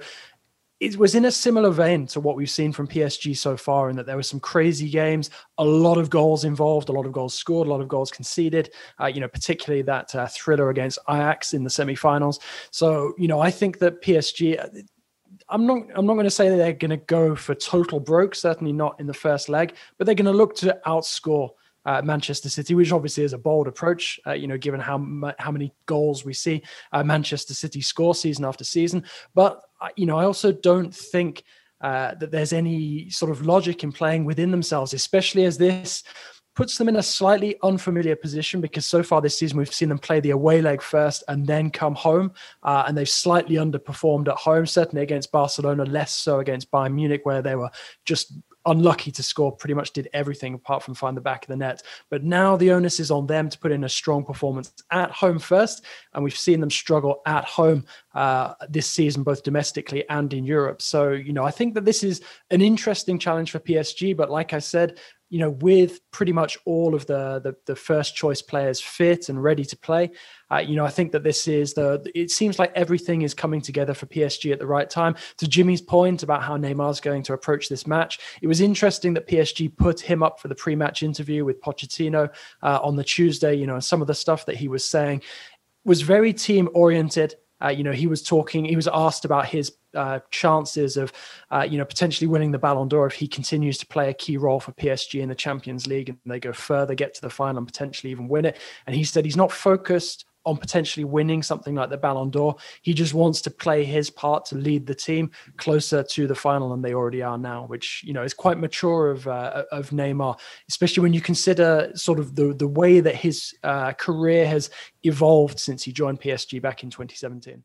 it 0.85 0.99
was 0.99 1.15
in 1.15 1.25
a 1.25 1.31
similar 1.31 1.71
vein 1.71 2.07
to 2.09 2.21
what 2.21 2.37
we've 2.37 2.51
seen 2.51 2.71
from 2.71 2.87
PSG 2.87 3.37
so 3.37 3.57
far, 3.57 3.89
in 3.89 3.97
that 3.97 4.05
there 4.05 4.17
were 4.17 4.23
some 4.23 4.41
crazy 4.41 4.91
games, 4.91 5.31
a 5.57 5.65
lot 5.65 5.97
of 5.97 6.11
goals 6.11 6.45
involved, 6.45 6.91
a 6.91 6.93
lot 6.93 7.07
of 7.07 7.13
goals 7.13 7.33
scored, 7.33 7.67
a 7.67 7.71
lot 7.71 7.81
of 7.81 7.89
goals 7.89 8.11
conceded. 8.11 8.71
Uh, 9.01 9.07
you 9.07 9.21
know, 9.21 9.29
particularly 9.29 9.83
that 9.83 10.15
uh, 10.15 10.27
thriller 10.27 10.69
against 10.69 10.99
Ajax 11.09 11.55
in 11.55 11.65
the 11.65 11.71
semi-finals. 11.71 12.39
So, 12.71 13.15
you 13.17 13.29
know, 13.29 13.41
I 13.41 13.51
think 13.51 13.79
that 13.79 14.03
PSG. 14.03 14.63
Uh, 14.63 14.83
I'm 15.49 15.67
not. 15.67 15.83
I'm 15.95 16.07
not 16.07 16.15
going 16.15 16.25
to 16.25 16.31
say 16.31 16.49
that 16.49 16.57
they're 16.57 16.73
going 16.73 16.91
to 16.91 16.97
go 16.97 17.35
for 17.35 17.55
total 17.55 18.01
broke. 18.01 18.35
Certainly 18.35 18.73
not 18.73 18.99
in 19.01 19.07
the 19.07 19.15
first 19.15 19.49
leg, 19.49 19.75
but 19.99 20.07
they're 20.07 20.15
going 20.15 20.27
to 20.27 20.33
look 20.33 20.55
to 20.57 20.79
outscore 20.87 21.51
uh, 21.87 22.03
Manchester 22.03 22.49
City, 22.49 22.75
which 22.75 22.93
obviously 22.93 23.25
is 23.25 23.33
a 23.33 23.39
bold 23.39 23.69
approach, 23.69 24.19
uh, 24.27 24.33
you 24.33 24.47
know, 24.47 24.57
given 24.57 24.81
how 24.81 24.99
how 25.39 25.51
many 25.51 25.73
goals 25.87 26.25
we 26.25 26.33
see 26.33 26.63
uh, 26.93 27.03
Manchester 27.03 27.55
City 27.55 27.81
score 27.81 28.15
season 28.15 28.45
after 28.45 28.65
season. 28.65 29.05
But 29.35 29.63
you 29.97 30.07
know, 30.07 30.19
I 30.19 30.25
also 30.25 30.53
don't 30.53 30.95
think 30.95 31.45
uh, 31.81 32.15
that 32.15 32.31
there's 32.31 32.53
any 32.53 33.11
sort 33.11 33.31
of 33.31 33.45
logic 33.45 33.85
in 33.85 33.93
playing 33.93 34.25
within 34.25 34.51
themselves, 34.51 34.95
especially 34.95 35.45
as 35.45 35.59
this 35.59 36.03
puts 36.55 36.79
them 36.79 36.89
in 36.89 36.97
a 36.97 37.03
slightly 37.03 37.57
unfamiliar 37.63 38.15
position 38.15 38.61
because 38.61 38.87
so 38.87 39.03
far 39.03 39.21
this 39.21 39.37
season 39.37 39.59
we've 39.59 39.75
seen 39.75 39.89
them 39.89 39.99
play 39.99 40.21
the 40.21 40.31
away 40.31 40.63
leg 40.63 40.81
first 40.81 41.25
and 41.29 41.47
then 41.47 41.71
come 41.71 41.95
home, 41.95 42.33
uh, 42.63 42.85
and 42.87 42.97
they've 42.97 43.09
slightly 43.09 43.57
underperformed 43.57 44.29
at 44.29 44.37
home. 44.37 44.65
Certainly 44.67 45.03
against 45.03 45.33
Barcelona, 45.33 45.85
less 45.85 46.15
so 46.15 46.39
against 46.39 46.71
Bayern 46.71 46.95
Munich, 46.95 47.23
where 47.25 47.43
they 47.43 47.57
were 47.57 47.71
just 48.05 48.35
unlucky 48.67 49.11
to 49.11 49.23
score, 49.23 49.53
pretty 49.53 49.75
much 49.75 49.93
did 49.93 50.09
everything 50.13 50.55
apart 50.55 50.83
from 50.83 50.95
find 50.95 51.17
the 51.17 51.21
back 51.21 51.45
of 51.45 51.49
the 51.49 51.57
net. 51.57 51.83
But 52.11 52.25
now 52.25 52.57
the 52.57 52.73
onus 52.73 53.01
is 53.01 53.11
on 53.11 53.27
them 53.27 53.49
to 53.49 53.59
put 53.59 53.73
in 53.73 53.85
a 53.85 53.89
strong 53.89 54.25
performance 54.25 54.73
at 54.91 55.11
home 55.11 55.39
first. 55.39 55.85
And 56.15 56.25
we've 56.25 56.37
seen 56.37 56.61
them 56.61 56.71
struggle 56.71 57.21
at 57.27 57.45
home 57.45 57.85
uh, 58.15 58.55
this 58.69 58.89
season, 58.89 59.23
both 59.23 59.43
domestically 59.43 60.09
and 60.09 60.33
in 60.33 60.45
Europe. 60.45 60.81
So, 60.81 61.11
you 61.11 61.33
know, 61.33 61.45
I 61.45 61.51
think 61.51 61.75
that 61.75 61.85
this 61.85 62.05
is 62.05 62.23
an 62.51 62.61
interesting 62.61 63.19
challenge 63.19 63.51
for 63.51 63.59
PSG. 63.59 64.17
But 64.17 64.31
like 64.31 64.53
I 64.53 64.61
said, 64.61 64.99
you 65.31 65.41
know, 65.41 65.51
with 65.51 65.99
pretty 66.13 66.31
much 66.31 66.57
all 66.65 66.95
of 66.95 67.07
the, 67.07 67.41
the, 67.41 67.57
the 67.67 67.75
first 67.75 68.15
choice 68.15 68.41
players 68.41 68.81
fit 68.81 69.29
and 69.29 69.43
ready 69.43 69.65
to 69.65 69.77
play, 69.77 70.13
uh, 70.53 70.59
you 70.59 70.77
know, 70.77 70.85
I 70.85 70.91
think 70.91 71.11
that 71.11 71.25
this 71.25 71.49
is 71.49 71.75
the. 71.75 72.09
It 72.15 72.31
seems 72.31 72.61
like 72.61 72.71
everything 72.77 73.23
is 73.23 73.35
coming 73.35 73.61
together 73.61 73.95
for 73.95 74.07
PSG 74.07 74.53
at 74.53 74.61
the 74.61 74.67
right 74.67 74.89
time. 74.89 75.17
To 75.39 75.49
Jimmy's 75.49 75.81
point 75.81 76.23
about 76.23 76.45
how 76.45 76.57
Neymar's 76.57 77.01
going 77.01 77.25
to 77.25 77.33
approach 77.33 77.69
this 77.69 77.87
match, 77.87 78.21
it 78.43 78.47
was 78.47 78.61
interesting 78.61 79.15
that 79.15 79.27
PSG 79.27 79.77
put 79.77 79.99
him 79.99 80.23
up 80.23 80.39
for 80.39 80.47
the 80.47 80.55
pre-match 80.55 81.03
interview 81.03 81.45
with 81.45 81.61
Pochettino 81.61 82.33
uh, 82.63 82.79
on 82.81 82.95
the 82.95 83.03
Tuesday. 83.03 83.55
You 83.55 83.67
know, 83.67 83.75
and 83.75 83.85
some 83.85 84.01
of 84.01 84.07
the 84.07 84.15
stuff 84.15 84.47
that 84.47 84.57
he 84.57 84.69
was 84.69 84.85
saying 84.85 85.23
was 85.85 86.03
very 86.03 86.33
team 86.33 86.69
oriented 86.75 87.35
Uh, 87.63 87.69
you 87.69 87.85
know, 87.85 87.93
he 87.93 88.07
was 88.07 88.23
talking, 88.23 88.65
he 88.65 88.77
was 88.77 88.89
asked 88.89 89.25
about 89.25 89.47
his 89.47 89.73
uh, 89.95 90.21
chances 90.31 90.97
of, 90.97 91.13
uh, 91.51 91.67
you 91.69 91.79
know, 91.79 91.85
potentially 91.85 92.27
winning 92.27 92.51
the 92.51 92.59
Ballon 92.59 92.89
d'Or 92.89 93.07
if 93.07 93.15
he 93.15 93.29
continues 93.29 93.79
to 93.79 93.87
play 93.87 94.11
a 94.11 94.15
key 94.15 94.37
role 94.37 94.61
for 94.61 94.73
PSG 94.73 95.21
in 95.21 95.29
the 95.29 95.35
Champions 95.35 95.87
League 95.87 96.09
and 96.09 96.19
they 96.27 96.41
go 96.41 96.53
further, 96.53 96.95
get 96.95 97.15
to 97.15 97.21
the 97.21 97.31
final, 97.31 97.59
and 97.59 97.67
potentially 97.67 98.11
even 98.11 98.29
win 98.29 98.45
it. 98.45 98.59
And 98.87 98.97
he 98.97 99.05
said 99.05 99.25
he's 99.25 99.37
not 99.37 99.53
focused 99.53 100.25
on 100.45 100.57
potentially 100.57 101.05
winning 101.05 101.43
something 101.43 101.75
like 101.75 101.91
the 101.91 101.97
Ballon 101.97 102.31
d'Or. 102.31 102.57
He 102.83 102.95
just 102.95 103.15
wants 103.15 103.41
to 103.43 103.51
play 103.51 103.85
his 103.85 104.11
part 104.11 104.45
to 104.47 104.57
lead 104.57 104.87
the 104.87 104.95
team 104.95 105.31
closer 105.57 106.03
to 106.03 106.27
the 106.27 106.35
final 106.35 106.71
than 106.71 106.83
they 106.83 106.95
already 106.95 107.23
are 107.23 107.39
now, 107.39 107.65
which 107.67 108.03
you 108.05 108.13
know 108.13 108.23
is 108.23 108.35
quite 108.35 108.59
mature 108.59 109.11
of 109.11 109.27
uh, 109.27 109.65
of 109.73 109.91
Neymar, 109.91 110.39
especially 110.69 111.03
when 111.03 111.13
you 111.13 111.21
consider 111.21 111.91
sort 111.95 112.19
of 112.19 112.35
the 112.35 112.55
the 112.55 112.69
way 112.69 113.01
that 113.01 113.17
his 113.17 113.55
uh, 113.63 113.93
career 113.93 114.47
has 114.47 114.71
evolved 115.03 115.59
since 115.59 115.83
he 115.83 115.93
joined 115.93 116.21
PSG 116.21 116.61
back 116.61 116.83
in 116.83 116.91
2017. 116.91 117.63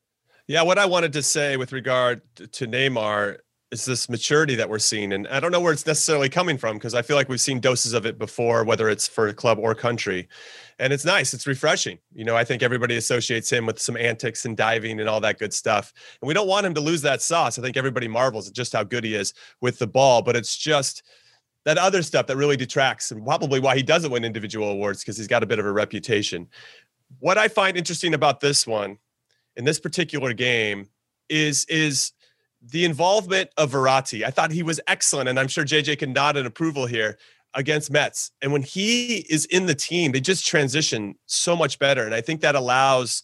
Yeah, 0.47 0.63
what 0.63 0.79
I 0.79 0.85
wanted 0.87 1.13
to 1.13 1.21
say 1.21 1.57
with 1.57 1.71
regard 1.71 2.21
to 2.35 2.65
Neymar 2.65 3.37
is 3.71 3.85
this 3.85 4.09
maturity 4.09 4.55
that 4.55 4.67
we're 4.67 4.79
seeing. 4.79 5.13
And 5.13 5.27
I 5.27 5.39
don't 5.39 5.51
know 5.51 5.59
where 5.59 5.73
it's 5.73 5.85
necessarily 5.85 6.27
coming 6.27 6.57
from 6.57 6.77
because 6.77 6.95
I 6.95 7.03
feel 7.03 7.15
like 7.15 7.29
we've 7.29 7.39
seen 7.39 7.59
doses 7.59 7.93
of 7.93 8.05
it 8.05 8.17
before, 8.17 8.63
whether 8.63 8.89
it's 8.89 9.07
for 9.07 9.31
club 9.31 9.59
or 9.59 9.75
country. 9.75 10.27
And 10.79 10.91
it's 10.91 11.05
nice, 11.05 11.33
it's 11.35 11.45
refreshing. 11.45 11.99
You 12.13 12.25
know, 12.25 12.35
I 12.35 12.43
think 12.43 12.63
everybody 12.63 12.97
associates 12.97 13.51
him 13.51 13.67
with 13.67 13.79
some 13.79 13.95
antics 13.95 14.45
and 14.45 14.57
diving 14.57 14.99
and 14.99 15.07
all 15.07 15.19
that 15.21 15.37
good 15.37 15.53
stuff. 15.53 15.93
And 16.21 16.27
we 16.27 16.33
don't 16.33 16.47
want 16.47 16.65
him 16.65 16.73
to 16.73 16.81
lose 16.81 17.03
that 17.03 17.21
sauce. 17.21 17.59
I 17.59 17.61
think 17.61 17.77
everybody 17.77 18.07
marvels 18.07 18.47
at 18.47 18.55
just 18.55 18.73
how 18.73 18.83
good 18.83 19.03
he 19.03 19.13
is 19.13 19.35
with 19.61 19.77
the 19.77 19.87
ball, 19.87 20.23
but 20.23 20.35
it's 20.35 20.57
just 20.57 21.03
that 21.65 21.77
other 21.77 22.01
stuff 22.01 22.25
that 22.27 22.37
really 22.37 22.57
detracts 22.57 23.11
and 23.11 23.23
probably 23.23 23.59
why 23.59 23.75
he 23.75 23.83
doesn't 23.83 24.11
win 24.11 24.25
individual 24.25 24.69
awards 24.69 25.01
because 25.01 25.17
he's 25.17 25.27
got 25.27 25.43
a 25.43 25.47
bit 25.47 25.59
of 25.59 25.65
a 25.65 25.71
reputation. 25.71 26.47
What 27.19 27.37
I 27.37 27.47
find 27.47 27.77
interesting 27.77 28.15
about 28.15 28.39
this 28.39 28.65
one 28.65 28.97
in 29.57 29.65
this 29.65 29.79
particular 29.79 30.33
game 30.33 30.87
is 31.27 31.65
is 31.65 32.13
the 32.61 32.85
involvement 32.85 33.49
of 33.57 33.71
Verratti. 33.71 34.23
I 34.23 34.31
thought 34.31 34.51
he 34.51 34.63
was 34.63 34.79
excellent, 34.87 35.29
and 35.29 35.39
I'm 35.39 35.47
sure 35.47 35.63
JJ 35.63 35.99
can 35.99 36.13
nod 36.13 36.37
in 36.37 36.45
approval 36.45 36.85
here 36.85 37.17
against 37.53 37.91
Metz. 37.91 38.31
And 38.41 38.51
when 38.51 38.61
he 38.61 39.17
is 39.29 39.45
in 39.45 39.65
the 39.65 39.75
team, 39.75 40.11
they 40.11 40.19
just 40.19 40.45
transition 40.45 41.15
so 41.25 41.55
much 41.55 41.79
better. 41.79 42.03
And 42.03 42.13
I 42.13 42.21
think 42.21 42.41
that 42.41 42.55
allows 42.55 43.23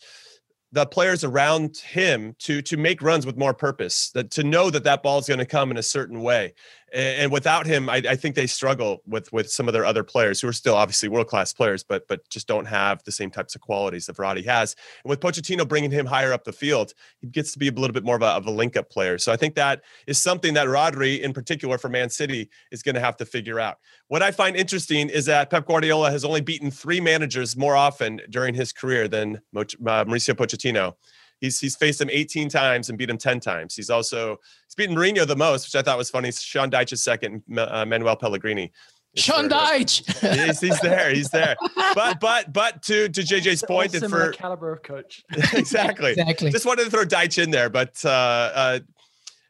the 0.72 0.86
players 0.86 1.24
around 1.24 1.77
him 1.77 2.36
to 2.39 2.62
to 2.62 2.75
make 2.75 3.01
runs 3.01 3.25
with 3.25 3.38
more 3.38 3.54
purpose 3.54 4.12
that 4.12 4.32
to 4.32 4.44
know 4.44 4.70
that 4.70 4.84
that 4.84 5.04
ball 5.04 5.20
is 5.20 5.27
going 5.27 5.39
to 5.39 5.46
come 5.46 5.72
in 5.72 5.77
a 5.77 5.84
certain 5.84 6.22
way 6.22 6.54
and, 6.96 7.32
without 7.32 7.66
him 7.66 7.90
I, 7.90 7.98
I, 7.98 8.16
think 8.16 8.36
they 8.36 8.48
struggle 8.48 9.02
with 9.06 9.32
with 9.34 9.52
some 9.52 9.68
of 9.68 9.74
their 9.74 9.86
other 9.86 10.04
players 10.04 10.40
who 10.40 10.48
are 10.48 10.54
still 10.54 10.75
obviously 10.75 11.10
world 11.10 11.28
class 11.28 11.54
players 11.54 11.84
but 11.84 12.08
but 12.08 12.28
just 12.30 12.48
don't 12.48 12.66
have 12.66 13.04
the 13.04 13.12
same 13.12 13.30
types 13.30 13.56
of 13.56 13.62
qualities 13.62 14.06
that 14.06 14.16
Verratti 14.16 14.46
has. 14.46 14.75
And 15.04 15.10
with 15.10 15.20
Pochettino 15.20 15.68
bringing 15.68 15.92
him 15.92 16.06
higher 16.06 16.32
up 16.34 16.44
the 16.44 16.54
field 16.54 16.94
he 17.20 17.28
gets 17.28 17.52
to 17.54 17.60
be 17.60 17.68
a 17.68 17.72
little 17.72 17.94
bit 17.94 18.04
more 18.04 18.16
of 18.16 18.22
a, 18.22 18.28
of 18.28 18.46
a 18.46 18.52
link 18.52 18.78
up 18.78 18.90
player. 18.90 19.18
So 19.18 19.32
I 19.32 19.38
think 19.38 19.56
that 19.56 19.82
is 20.08 20.22
something 20.22 20.54
that 20.54 20.68
Rodri 20.68 21.20
in 21.22 21.34
particular 21.34 21.78
for 21.78 21.90
Man 21.90 22.10
City 22.10 22.50
is 22.72 22.82
going 22.82 22.96
to 22.96 23.02
have 23.02 23.18
to 23.18 23.25
figure 23.25 23.60
out. 23.60 23.78
What 24.08 24.24
I 24.24 24.32
find 24.32 24.56
interesting 24.56 25.10
is 25.10 25.25
that 25.25 25.50
Pep 25.50 25.66
Guardiola 25.66 26.12
has 26.12 26.24
only 26.24 26.42
beaten 26.42 26.72
three 26.72 27.02
managers 27.02 27.58
more 27.58 27.75
often 27.75 28.22
during 28.30 28.54
his 28.54 28.72
career 28.72 29.08
than 29.08 29.42
uh, 29.56 29.64
Mauricio 29.64 30.34
Pochettino 30.34 30.96
He's 31.42 31.60
he's 31.60 31.75
faced 31.75 32.01
him 32.01 32.10
18 32.12 32.50
times 32.50 32.89
and 32.89 32.98
beat 32.98 33.10
him 33.10 33.18
10 33.18 33.39
times. 33.39 33.75
He's 33.75 33.89
also 33.89 34.38
he's 34.68 34.75
beaten 34.75 34.96
Mourinho 34.96 35.27
the 35.27 35.36
most, 35.36 35.68
which 35.68 35.75
I 35.75 35.84
thought 35.84 35.98
was 35.98 36.10
funny. 36.10 36.32
Sean 36.32 36.72
Dyche 36.72 36.94
is 36.94 37.04
second, 37.04 37.44
uh, 37.58 37.86
Manuel 37.86 38.15
Pellegrini. 38.15 38.72
Sean 39.15 39.50
Dyche. 39.50 40.46
he's, 40.46 40.60
he's 40.60 40.80
there. 40.82 41.13
He's 41.13 41.30
there. 41.30 41.56
But 41.94 42.20
but 42.22 42.51
but 42.51 42.82
to 42.84 43.10
to 43.10 43.22
JJ's 43.22 43.63
point, 43.63 43.94
and 43.96 44.10
for 44.10 44.32
caliber 44.32 44.72
of 44.72 44.84
coach. 44.84 45.24
exactly. 45.54 46.12
Exactly. 46.12 46.51
Just 46.51 46.65
wanted 46.65 46.86
to 46.86 46.92
throw 46.92 47.06
Dyche 47.06 47.42
in 47.42 47.51
there, 47.51 47.70
but 47.70 48.04
uh, 48.04 48.10
uh, 48.10 48.80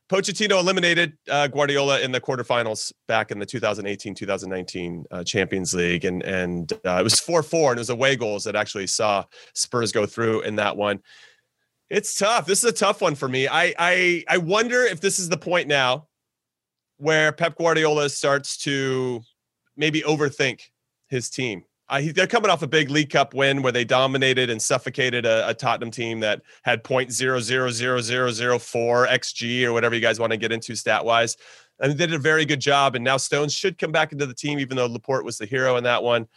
Pochettino 0.09 0.59
eliminated 0.59 1.13
uh, 1.29 1.47
Guardiola 1.47 1.99
in 2.01 2.11
the 2.11 2.21
quarterfinals 2.21 2.93
back 3.07 3.31
in 3.31 3.39
the 3.39 3.45
2018-2019 3.45 5.03
uh, 5.09 5.23
Champions 5.23 5.73
League, 5.73 6.05
and 6.05 6.21
and 6.23 6.71
uh, 6.85 6.97
it 6.99 7.03
was 7.03 7.19
four 7.19 7.41
four, 7.41 7.71
and 7.71 7.79
it 7.79 7.81
was 7.81 7.89
away 7.89 8.15
goals 8.15 8.43
that 8.43 8.55
actually 8.55 8.87
saw 8.87 9.23
Spurs 9.53 9.91
go 9.91 10.05
through 10.05 10.41
in 10.41 10.55
that 10.57 10.77
one. 10.77 11.01
It's 11.89 12.17
tough. 12.17 12.45
This 12.45 12.63
is 12.63 12.69
a 12.69 12.73
tough 12.73 13.01
one 13.01 13.15
for 13.15 13.27
me. 13.27 13.47
I 13.47 13.73
I 13.77 14.23
I 14.27 14.37
wonder 14.37 14.83
if 14.83 15.01
this 15.01 15.19
is 15.19 15.29
the 15.29 15.37
point 15.37 15.67
now 15.67 16.07
where 16.97 17.31
Pep 17.31 17.57
Guardiola 17.57 18.09
starts 18.09 18.57
to 18.57 19.21
maybe 19.77 20.01
overthink 20.01 20.61
his 21.09 21.29
team. 21.29 21.63
Uh, 21.87 21.99
he, 21.99 22.11
they're 22.11 22.25
coming 22.25 22.49
off 22.49 22.63
a 22.63 22.67
big 22.67 22.89
League 22.89 23.11
Cup 23.11 23.35
win 23.35 23.61
where 23.61 23.71
they 23.71 23.85
dominated 23.85 24.49
and 24.49 24.59
suffocated 24.59 25.23
a, 25.23 25.49
a 25.49 25.53
Tottenham 25.53 25.91
team 25.91 26.19
that 26.21 26.41
had 26.63 26.83
point 26.83 27.11
zero 27.11 27.39
zero 27.39 27.69
zero 27.69 28.01
zero 28.01 28.31
zero 28.31 28.57
four 28.57 29.05
xG 29.05 29.63
or 29.63 29.73
whatever 29.73 29.93
you 29.93 30.01
guys 30.01 30.19
want 30.19 30.31
to 30.31 30.37
get 30.37 30.51
into 30.51 30.75
stat 30.75 31.05
wise, 31.05 31.37
and 31.79 31.91
they 31.91 32.07
did 32.07 32.15
a 32.15 32.19
very 32.19 32.45
good 32.45 32.59
job. 32.59 32.95
And 32.95 33.03
now 33.03 33.17
Stones 33.17 33.53
should 33.53 33.77
come 33.77 33.91
back 33.91 34.11
into 34.11 34.25
the 34.25 34.33
team, 34.33 34.57
even 34.57 34.75
though 34.75 34.87
Laporte 34.87 35.25
was 35.25 35.37
the 35.37 35.45
hero 35.45 35.75
in 35.75 35.83
that 35.83 36.01
one. 36.01 36.27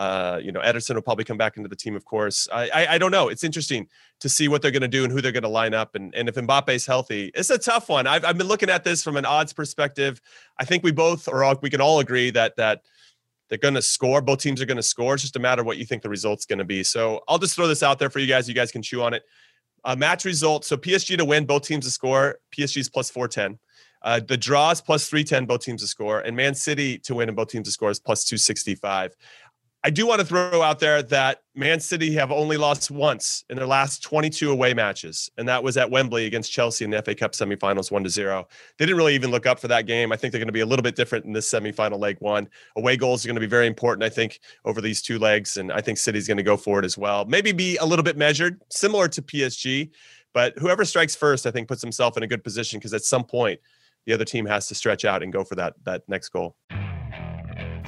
Uh, 0.00 0.40
you 0.42 0.50
know, 0.50 0.60
Ederson 0.60 0.94
will 0.94 1.02
probably 1.02 1.24
come 1.24 1.36
back 1.36 1.58
into 1.58 1.68
the 1.68 1.76
team, 1.76 1.94
of 1.94 2.06
course. 2.06 2.48
I, 2.50 2.70
I, 2.70 2.94
I 2.94 2.98
don't 2.98 3.10
know. 3.10 3.28
It's 3.28 3.44
interesting 3.44 3.86
to 4.20 4.30
see 4.30 4.48
what 4.48 4.62
they're 4.62 4.70
going 4.70 4.80
to 4.80 4.88
do 4.88 5.04
and 5.04 5.12
who 5.12 5.20
they're 5.20 5.30
going 5.30 5.42
to 5.42 5.50
line 5.50 5.74
up. 5.74 5.94
And, 5.94 6.14
and 6.14 6.26
if 6.26 6.36
Mbappe's 6.36 6.86
healthy, 6.86 7.30
it's 7.34 7.50
a 7.50 7.58
tough 7.58 7.90
one. 7.90 8.06
I've, 8.06 8.24
I've 8.24 8.38
been 8.38 8.48
looking 8.48 8.70
at 8.70 8.82
this 8.82 9.02
from 9.02 9.18
an 9.18 9.26
odds 9.26 9.52
perspective. 9.52 10.18
I 10.58 10.64
think 10.64 10.82
we 10.82 10.90
both, 10.90 11.28
or 11.28 11.44
all, 11.44 11.58
we 11.60 11.68
can 11.68 11.82
all 11.82 12.00
agree 12.00 12.30
that 12.30 12.56
that 12.56 12.80
they're 13.50 13.58
going 13.58 13.74
to 13.74 13.82
score. 13.82 14.22
Both 14.22 14.38
teams 14.38 14.62
are 14.62 14.64
going 14.64 14.78
to 14.78 14.82
score. 14.82 15.12
It's 15.12 15.22
just 15.22 15.36
a 15.36 15.40
matter 15.40 15.60
of 15.60 15.66
what 15.66 15.76
you 15.76 15.84
think 15.84 16.00
the 16.00 16.08
result's 16.08 16.46
going 16.46 16.60
to 16.60 16.64
be. 16.64 16.82
So 16.82 17.20
I'll 17.28 17.38
just 17.38 17.54
throw 17.54 17.68
this 17.68 17.82
out 17.82 17.98
there 17.98 18.08
for 18.08 18.20
you 18.20 18.26
guys. 18.26 18.48
You 18.48 18.54
guys 18.54 18.72
can 18.72 18.80
chew 18.80 19.02
on 19.02 19.12
it. 19.12 19.24
Uh, 19.84 19.96
match 19.96 20.24
result. 20.24 20.64
So 20.64 20.78
PSG 20.78 21.18
to 21.18 21.26
win, 21.26 21.44
both 21.44 21.66
teams 21.66 21.84
to 21.84 21.90
score. 21.90 22.38
PSG's 22.56 22.88
plus 22.88 23.10
410. 23.10 23.58
Uh, 24.02 24.20
the 24.26 24.36
draws 24.36 24.80
plus 24.80 25.08
310, 25.08 25.44
both 25.46 25.60
teams 25.60 25.82
to 25.82 25.86
score. 25.86 26.20
And 26.20 26.34
Man 26.34 26.54
City 26.54 26.98
to 27.00 27.16
win 27.16 27.28
and 27.28 27.36
both 27.36 27.48
teams 27.48 27.66
to 27.66 27.72
score 27.72 27.90
is 27.90 28.00
plus 28.00 28.24
265. 28.24 29.14
I 29.82 29.88
do 29.88 30.06
want 30.06 30.20
to 30.20 30.26
throw 30.26 30.60
out 30.60 30.78
there 30.78 31.02
that 31.04 31.40
Man 31.54 31.80
City 31.80 32.12
have 32.12 32.30
only 32.30 32.58
lost 32.58 32.90
once 32.90 33.44
in 33.48 33.56
their 33.56 33.66
last 33.66 34.02
22 34.02 34.50
away 34.50 34.74
matches, 34.74 35.30
and 35.38 35.48
that 35.48 35.62
was 35.62 35.78
at 35.78 35.90
Wembley 35.90 36.26
against 36.26 36.52
Chelsea 36.52 36.84
in 36.84 36.90
the 36.90 37.00
FA 37.00 37.14
Cup 37.14 37.32
semifinals, 37.32 37.90
one 37.90 38.04
to 38.04 38.10
zero. 38.10 38.46
They 38.76 38.84
didn't 38.84 38.98
really 38.98 39.14
even 39.14 39.30
look 39.30 39.46
up 39.46 39.58
for 39.58 39.68
that 39.68 39.86
game. 39.86 40.12
I 40.12 40.16
think 40.16 40.32
they're 40.32 40.38
going 40.38 40.48
to 40.48 40.52
be 40.52 40.60
a 40.60 40.66
little 40.66 40.82
bit 40.82 40.96
different 40.96 41.24
in 41.24 41.32
this 41.32 41.50
semifinal 41.50 41.98
leg 41.98 42.18
one. 42.18 42.46
Away 42.76 42.98
goals 42.98 43.24
are 43.24 43.28
going 43.28 43.36
to 43.36 43.40
be 43.40 43.46
very 43.46 43.66
important, 43.66 44.04
I 44.04 44.10
think, 44.10 44.40
over 44.66 44.82
these 44.82 45.00
two 45.00 45.18
legs, 45.18 45.56
and 45.56 45.72
I 45.72 45.80
think 45.80 45.96
City's 45.96 46.26
going 46.26 46.36
to 46.36 46.42
go 46.42 46.58
for 46.58 46.78
it 46.78 46.84
as 46.84 46.98
well. 46.98 47.24
Maybe 47.24 47.52
be 47.52 47.78
a 47.78 47.84
little 47.86 48.02
bit 48.02 48.18
measured, 48.18 48.60
similar 48.68 49.08
to 49.08 49.22
PSG, 49.22 49.90
but 50.34 50.58
whoever 50.58 50.84
strikes 50.84 51.16
first, 51.16 51.46
I 51.46 51.50
think, 51.50 51.68
puts 51.68 51.80
himself 51.80 52.18
in 52.18 52.22
a 52.22 52.26
good 52.26 52.44
position 52.44 52.78
because 52.78 52.92
at 52.92 53.02
some 53.02 53.24
point 53.24 53.58
the 54.04 54.12
other 54.12 54.26
team 54.26 54.44
has 54.44 54.66
to 54.66 54.74
stretch 54.74 55.06
out 55.06 55.22
and 55.22 55.32
go 55.32 55.42
for 55.42 55.54
that 55.54 55.74
that 55.84 56.02
next 56.06 56.28
goal. 56.28 56.54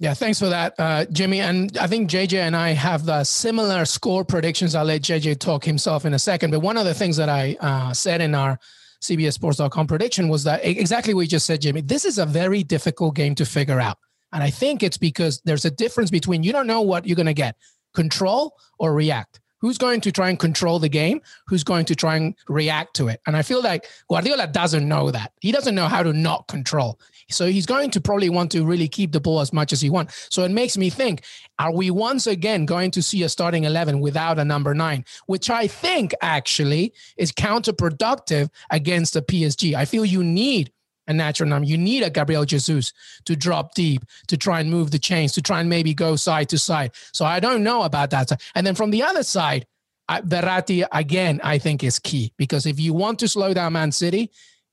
Yeah, 0.00 0.14
thanks 0.14 0.38
for 0.38 0.48
that, 0.48 0.74
uh, 0.78 1.04
Jimmy. 1.12 1.40
And 1.40 1.76
I 1.76 1.86
think 1.86 2.08
JJ 2.08 2.38
and 2.38 2.56
I 2.56 2.70
have 2.70 3.04
the 3.04 3.22
similar 3.22 3.84
score 3.84 4.24
predictions. 4.24 4.74
I'll 4.74 4.86
let 4.86 5.02
JJ 5.02 5.38
talk 5.38 5.62
himself 5.62 6.06
in 6.06 6.14
a 6.14 6.18
second. 6.18 6.52
But 6.52 6.60
one 6.60 6.78
of 6.78 6.86
the 6.86 6.94
things 6.94 7.18
that 7.18 7.28
I 7.28 7.54
uh, 7.60 7.92
said 7.92 8.22
in 8.22 8.34
our 8.34 8.58
CBSSports.com 9.02 9.86
prediction 9.86 10.30
was 10.30 10.42
that 10.44 10.64
exactly 10.64 11.12
what 11.12 11.20
you 11.20 11.26
just 11.28 11.44
said, 11.44 11.60
Jimmy. 11.60 11.82
This 11.82 12.06
is 12.06 12.16
a 12.16 12.24
very 12.24 12.62
difficult 12.62 13.14
game 13.14 13.34
to 13.34 13.44
figure 13.44 13.78
out. 13.78 13.98
And 14.32 14.42
I 14.42 14.48
think 14.48 14.82
it's 14.82 14.96
because 14.96 15.42
there's 15.44 15.66
a 15.66 15.70
difference 15.70 16.10
between 16.10 16.42
you 16.42 16.52
don't 16.52 16.66
know 16.66 16.80
what 16.80 17.06
you're 17.06 17.14
going 17.14 17.26
to 17.26 17.34
get 17.34 17.56
control 17.92 18.56
or 18.78 18.94
react. 18.94 19.38
Who's 19.60 19.76
going 19.76 20.00
to 20.00 20.12
try 20.12 20.30
and 20.30 20.38
control 20.38 20.78
the 20.78 20.88
game? 20.88 21.20
Who's 21.46 21.64
going 21.64 21.84
to 21.84 21.94
try 21.94 22.16
and 22.16 22.34
react 22.48 22.96
to 22.96 23.08
it? 23.08 23.20
And 23.26 23.36
I 23.36 23.42
feel 23.42 23.62
like 23.62 23.86
Guardiola 24.08 24.46
doesn't 24.46 24.88
know 24.88 25.10
that. 25.10 25.32
He 25.42 25.52
doesn't 25.52 25.74
know 25.74 25.88
how 25.88 26.02
to 26.02 26.14
not 26.14 26.48
control. 26.48 26.98
So 27.30 27.46
he's 27.46 27.66
going 27.66 27.90
to 27.92 28.00
probably 28.00 28.28
want 28.28 28.50
to 28.52 28.64
really 28.64 28.88
keep 28.88 29.12
the 29.12 29.20
ball 29.20 29.40
as 29.40 29.52
much 29.52 29.72
as 29.72 29.80
he 29.80 29.90
wants. 29.90 30.28
So 30.30 30.44
it 30.44 30.50
makes 30.50 30.76
me 30.76 30.90
think, 30.90 31.24
are 31.58 31.72
we 31.72 31.90
once 31.90 32.26
again 32.26 32.66
going 32.66 32.90
to 32.92 33.02
see 33.02 33.22
a 33.22 33.28
starting 33.28 33.64
11 33.64 34.00
without 34.00 34.38
a 34.38 34.44
number 34.44 34.74
nine, 34.74 35.04
which 35.26 35.50
I 35.50 35.66
think 35.66 36.14
actually 36.20 36.92
is 37.16 37.32
counterproductive 37.32 38.50
against 38.70 39.14
the 39.14 39.22
PSG? 39.22 39.74
I 39.74 39.84
feel 39.84 40.04
you 40.04 40.22
need 40.24 40.72
a 41.06 41.12
natural 41.12 41.48
number. 41.48 41.66
You 41.66 41.76
need 41.76 42.02
a 42.02 42.10
Gabriel 42.10 42.44
Jesus 42.44 42.92
to 43.24 43.36
drop 43.36 43.74
deep, 43.74 44.04
to 44.28 44.36
try 44.36 44.60
and 44.60 44.70
move 44.70 44.90
the 44.90 44.98
chains, 44.98 45.32
to 45.32 45.42
try 45.42 45.60
and 45.60 45.68
maybe 45.68 45.92
go 45.92 46.16
side 46.16 46.48
to 46.50 46.58
side. 46.58 46.92
So 47.12 47.24
I 47.24 47.40
don't 47.40 47.64
know 47.64 47.82
about 47.82 48.10
that. 48.10 48.30
And 48.54 48.66
then 48.66 48.74
from 48.74 48.90
the 48.90 49.02
other 49.02 49.22
side, 49.24 49.66
Verratti 50.08 50.86
again, 50.92 51.40
I 51.44 51.58
think 51.58 51.84
is 51.84 51.98
key 51.98 52.32
because 52.36 52.66
if 52.66 52.80
you 52.80 52.92
want 52.94 53.18
to 53.20 53.28
slow 53.28 53.54
down 53.54 53.74
Man 53.74 53.92
City, 53.92 54.30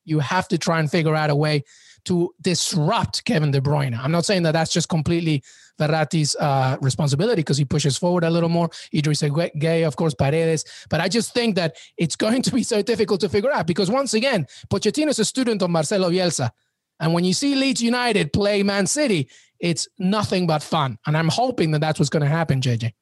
you 0.08 0.20
have 0.20 0.48
to 0.48 0.58
try 0.58 0.80
and 0.80 0.90
figure 0.90 1.16
out 1.16 1.30
a 1.30 1.36
way 1.36 1.64
to 2.06 2.34
disrupt 2.42 3.26
Kevin 3.26 3.52
De 3.52 3.60
Bruyne. 3.60 3.98
I'm 3.98 4.12
not 4.12 4.26
saying 4.26 4.44
that 4.44 4.54
that's 4.54 4.72
just 4.72 4.88
completely 4.88 5.44
Verratti's 5.78 6.36
uh, 6.38 6.78
responsibility 6.82 7.42
because 7.42 7.58
he 7.58 7.66
pushes 7.66 7.98
forward 7.98 8.24
a 8.24 8.30
little 8.30 8.50
more. 8.50 8.70
Idrissa 8.94 9.30
Gueye, 9.30 9.86
of 9.86 9.98
course, 9.98 10.14
Paredes. 10.14 10.64
But 10.90 11.02
I 11.02 11.10
just 11.10 11.34
think 11.34 11.56
that 11.56 11.76
it's 11.98 12.16
going 12.26 12.42
to 12.44 12.52
be 12.52 12.64
so 12.64 12.82
difficult 12.82 13.20
to 13.22 13.30
figure 13.30 13.52
out 13.52 13.68
because 13.68 13.92
once 13.92 14.14
again, 14.14 14.48
Pochettino 14.70 15.10
is 15.10 15.20
a 15.20 15.26
student 15.26 15.62
of 15.62 15.70
Marcelo 15.70 16.10
Bielsa. 16.10 16.50
And 17.00 17.14
when 17.14 17.26
you 17.26 17.34
see 17.34 17.56
Leeds 17.56 17.84
United 17.84 18.34
play 18.34 18.64
Man 18.64 18.88
City, 18.88 19.30
it's 19.60 19.88
nothing 20.00 20.48
but 20.48 20.64
fun. 20.64 20.98
And 21.06 21.18
I'm 21.18 21.28
hoping 21.30 21.72
that 21.72 21.82
that's 21.82 22.00
what's 22.00 22.10
going 22.10 22.24
to 22.24 22.30
happen, 22.30 22.62
JJ. 22.62 22.94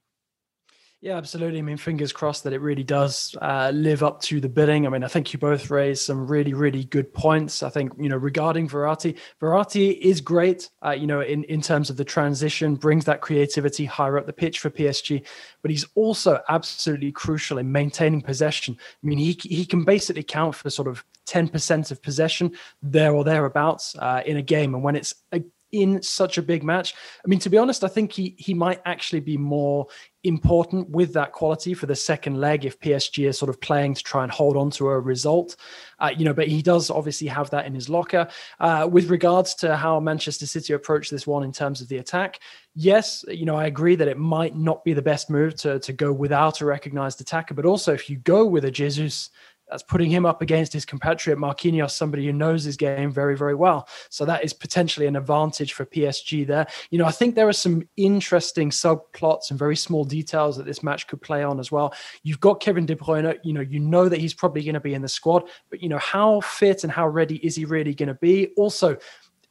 Yeah, 1.05 1.17
absolutely. 1.17 1.59
I 1.59 1.62
mean, 1.62 1.77
fingers 1.77 2.12
crossed 2.12 2.45
that 2.45 2.53
it 2.53 2.62
really 2.62 2.83
does 2.83 3.35
uh, 3.39 3.69
live 3.71 4.01
up 4.01 4.24
to 4.24 4.41
the 4.41 4.50
bidding. 4.50 4.88
I 4.88 4.89
mean, 4.89 5.03
I 5.03 5.07
think 5.07 5.31
you 5.33 5.38
both 5.38 5.69
raised 5.69 6.01
some 6.01 6.25
really, 6.25 6.55
really 6.55 6.85
good 6.85 7.13
points. 7.13 7.62
I 7.62 7.69
think, 7.69 7.91
you 8.00 8.09
know, 8.09 8.17
regarding 8.17 8.67
Verratti, 8.67 9.15
Verratti 9.39 10.00
is 10.00 10.19
great, 10.19 10.71
uh, 10.83 10.95
you 10.97 11.05
know, 11.05 11.21
in, 11.21 11.43
in 11.43 11.62
terms 11.62 11.91
of 11.91 11.97
the 11.97 12.05
transition, 12.05 12.74
brings 12.74 13.05
that 13.05 13.21
creativity 13.21 13.85
higher 13.85 14.17
up 14.17 14.25
the 14.25 14.33
pitch 14.33 14.57
for 14.57 14.71
PSG, 14.71 15.24
but 15.62 15.69
he's 15.69 15.85
also 15.93 16.41
absolutely 16.50 17.12
crucial 17.12 17.59
in 17.59 17.71
maintaining 17.71 18.24
possession. 18.24 18.75
I 18.75 19.05
mean, 19.05 19.19
he, 19.19 19.39
he 19.43 19.63
can 19.63 19.85
basically 19.85 20.24
count 20.24 20.55
for 20.55 20.71
sort 20.71 20.88
of 20.88 21.05
10% 21.27 21.91
of 21.91 22.01
possession 22.01 22.51
there 22.81 23.13
or 23.13 23.24
thereabouts 23.24 23.95
uh, 24.00 24.24
in 24.25 24.38
a 24.38 24.41
game. 24.41 24.74
And 24.74 24.83
when 24.83 24.95
it's 24.95 25.13
a 25.31 25.43
in 25.82 26.01
such 26.01 26.38
a 26.38 26.41
big 26.41 26.63
match. 26.63 26.94
I 27.24 27.27
mean, 27.27 27.39
to 27.39 27.50
be 27.50 27.58
honest, 27.58 27.84
I 27.84 27.88
think 27.88 28.12
he 28.12 28.36
he 28.38 28.53
might 28.53 28.82
actually 28.86 29.20
be 29.20 29.38
more 29.38 29.88
important 30.24 30.89
with 30.89 31.13
that 31.13 31.32
quality 31.32 31.74
for 31.74 31.86
the 31.86 31.96
second 31.96 32.39
leg 32.41 32.65
if 32.65 32.79
PSG 32.79 33.27
is 33.27 33.38
sort 33.38 33.50
of 33.50 33.62
playing 33.62 33.94
to 33.94 34.03
try 34.03 34.24
and 34.24 34.32
hold 34.32 34.58
on 34.58 34.72
to 34.72 34.89
a 34.89 35.00
result. 35.00 35.55
Uh, 36.00 36.12
you 36.17 36.25
know, 36.25 36.34
but 36.34 36.48
he 36.48 36.62
does 36.62 36.89
obviously 36.89 37.27
have 37.27 37.50
that 37.51 37.65
in 37.65 37.75
his 37.75 37.89
locker. 37.89 38.27
Uh, 38.60 38.88
with 38.91 39.10
regards 39.10 39.53
to 39.55 39.75
how 39.75 40.00
Manchester 40.00 40.48
City 40.48 40.74
approach 40.74 41.10
this 41.10 41.27
one 41.27 41.44
in 41.44 41.51
terms 41.51 41.79
of 41.79 41.88
the 41.88 41.98
attack, 41.98 42.39
yes, 42.74 43.24
you 43.27 43.46
know, 43.46 43.55
I 43.55 43.65
agree 43.65 43.96
that 43.96 44.08
it 44.08 44.17
might 44.17 44.55
not 44.55 44.84
be 44.84 44.94
the 44.94 45.01
best 45.01 45.29
move 45.29 45.55
to 45.58 45.79
to 45.79 45.94
go 45.94 46.12
without 46.12 46.62
a 46.62 46.65
recognized 46.65 47.22
attacker, 47.22 47.53
but 47.53 47.65
also 47.65 47.94
if 47.94 48.10
you 48.10 48.17
go 48.17 48.46
with 48.46 48.65
a 48.65 48.72
Jesus 48.72 49.29
that's 49.69 49.84
putting 49.84 50.10
him 50.10 50.25
up 50.25 50.41
against 50.41 50.74
his 50.74 50.86
compatriot 50.86 51.38
Marquinhos, 51.38 51.91
somebody 51.91 52.25
who 52.25 52.34
knows 52.34 52.63
his 52.63 52.77
game 52.77 53.12
very, 53.12 53.36
very 53.36 53.55
well. 53.55 53.88
So 54.10 54.25
that 54.25 54.43
is 54.43 54.53
potentially 54.53 55.07
an 55.07 55.15
advantage 55.15 55.74
for 55.74 55.86
PSG 55.86 56.45
there. 56.45 56.67
You 56.91 57.00
know, 57.00 57.05
I 57.05 57.12
think 57.12 57.36
there 57.36 57.48
are 57.48 57.53
some 57.53 57.88
interesting 57.98 58.69
subplots 58.69 59.50
and 59.50 59.60
very 59.60 59.75
small 59.75 60.03
details 60.03 60.57
that 60.57 60.65
this 60.65 60.84
match 60.84 61.07
could 61.07 61.22
play 61.22 61.43
on 61.43 61.60
as 61.60 61.72
well. 61.72 61.93
You've 62.24 62.39
got 62.39 62.60
Kevin 62.60 62.86
De 62.86 62.95
Bruyne, 62.95 63.38
you 63.43 63.53
know, 63.53 63.62
you 63.62 63.79
know 63.79 64.07
that 64.07 64.19
he's 64.19 64.34
probably 64.34 64.63
going 64.63 64.75
to 64.75 64.79
be 64.79 64.93
in 64.93 65.01
the 65.01 65.10
squad, 65.10 65.43
but 65.69 65.81
you 65.81 65.89
know, 65.89 65.98
how 65.98 66.41
fit 66.41 66.84
and 66.84 66.91
how 66.91 67.07
ready 67.07 67.38
is 67.38 67.55
he 67.55 67.65
really 67.65 67.95
going 67.95 68.07
to 68.07 68.15
be? 68.15 68.50
Also, 68.57 68.98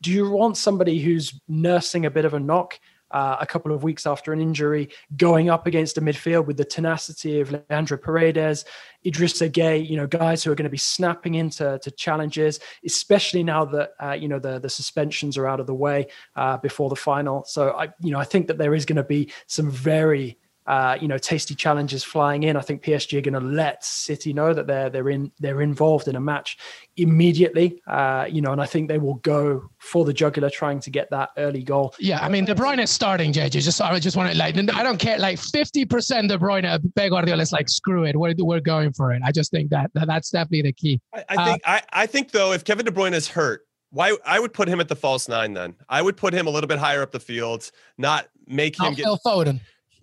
do 0.00 0.12
you 0.12 0.30
want 0.30 0.56
somebody 0.56 1.00
who's 1.00 1.40
nursing 1.48 2.06
a 2.06 2.10
bit 2.10 2.24
of 2.24 2.34
a 2.34 2.40
knock? 2.40 2.78
Uh, 3.14 3.36
a 3.40 3.46
couple 3.46 3.72
of 3.72 3.84
weeks 3.84 4.06
after 4.06 4.32
an 4.32 4.40
injury, 4.40 4.90
going 5.16 5.48
up 5.48 5.66
against 5.68 5.96
a 5.96 6.00
midfield 6.00 6.46
with 6.46 6.56
the 6.56 6.64
tenacity 6.64 7.40
of 7.40 7.52
Leandro 7.52 7.96
Paredes, 7.96 8.64
Idrissa 9.06 9.48
Gueye, 9.48 9.88
you 9.88 9.96
know, 9.96 10.06
guys 10.08 10.42
who 10.42 10.50
are 10.50 10.56
going 10.56 10.64
to 10.64 10.70
be 10.70 10.76
snapping 10.76 11.36
into 11.36 11.78
to 11.80 11.90
challenges, 11.92 12.58
especially 12.84 13.44
now 13.44 13.64
that 13.66 13.92
uh, 14.02 14.12
you 14.12 14.26
know 14.26 14.40
the 14.40 14.58
the 14.58 14.68
suspensions 14.68 15.38
are 15.38 15.46
out 15.46 15.60
of 15.60 15.68
the 15.68 15.74
way 15.74 16.08
uh, 16.34 16.56
before 16.56 16.90
the 16.90 16.96
final. 16.96 17.44
So 17.44 17.70
I, 17.70 17.90
you 18.00 18.10
know, 18.10 18.18
I 18.18 18.24
think 18.24 18.48
that 18.48 18.58
there 18.58 18.74
is 18.74 18.84
going 18.84 18.96
to 18.96 19.04
be 19.04 19.32
some 19.46 19.70
very 19.70 20.36
uh, 20.66 20.96
you 21.00 21.08
know, 21.08 21.18
tasty 21.18 21.54
challenges 21.54 22.02
flying 22.02 22.42
in. 22.44 22.56
I 22.56 22.60
think 22.60 22.82
PSG 22.82 23.18
are 23.18 23.20
going 23.20 23.34
to 23.34 23.40
let 23.40 23.84
City 23.84 24.32
know 24.32 24.54
that 24.54 24.66
they're 24.66 24.88
they're 24.88 25.10
in 25.10 25.30
they're 25.38 25.60
involved 25.60 26.08
in 26.08 26.16
a 26.16 26.20
match 26.20 26.56
immediately. 26.96 27.82
Uh, 27.86 28.26
you 28.28 28.40
know, 28.40 28.52
and 28.52 28.60
I 28.60 28.66
think 28.66 28.88
they 28.88 28.98
will 28.98 29.14
go 29.14 29.68
for 29.78 30.04
the 30.04 30.12
jugular, 30.12 30.48
trying 30.48 30.80
to 30.80 30.90
get 30.90 31.10
that 31.10 31.30
early 31.36 31.62
goal. 31.62 31.94
Yeah, 31.98 32.20
I 32.20 32.28
mean, 32.28 32.46
De 32.46 32.54
Bruyne 32.54 32.82
is 32.82 32.90
starting, 32.90 33.32
JJ. 33.32 33.50
Just 33.62 33.80
I 33.80 33.98
just 33.98 34.16
want 34.16 34.32
to 34.32 34.38
like, 34.38 34.56
I 34.56 34.82
don't 34.82 34.98
care. 34.98 35.18
Like 35.18 35.38
fifty 35.38 35.84
percent 35.84 36.28
De 36.28 36.38
Bruyne, 36.38 36.64
Pep 36.96 37.10
Guardiola 37.10 37.42
is 37.42 37.52
like, 37.52 37.68
screw 37.68 38.04
it, 38.04 38.16
we're 38.16 38.34
we're 38.38 38.60
going 38.60 38.92
for 38.92 39.12
it. 39.12 39.20
I 39.24 39.32
just 39.32 39.50
think 39.50 39.70
that, 39.70 39.90
that 39.94 40.06
that's 40.06 40.30
definitely 40.30 40.62
the 40.62 40.72
key. 40.72 41.00
I, 41.12 41.24
I 41.28 41.44
think 41.44 41.62
uh, 41.64 41.70
I 41.70 41.82
I 41.92 42.06
think 42.06 42.30
though, 42.30 42.52
if 42.52 42.64
Kevin 42.64 42.86
De 42.86 42.92
Bruyne 42.92 43.12
is 43.12 43.28
hurt, 43.28 43.66
why 43.90 44.16
I 44.24 44.40
would 44.40 44.54
put 44.54 44.66
him 44.66 44.80
at 44.80 44.88
the 44.88 44.96
false 44.96 45.28
nine 45.28 45.52
then. 45.52 45.74
I 45.90 46.00
would 46.00 46.16
put 46.16 46.32
him 46.32 46.46
a 46.46 46.50
little 46.50 46.68
bit 46.68 46.78
higher 46.78 47.02
up 47.02 47.12
the 47.12 47.20
field, 47.20 47.70
not 47.98 48.28
make 48.46 48.80
him 48.80 48.94
get 48.94 49.04
Phil 49.04 49.20
Foden 49.24 49.60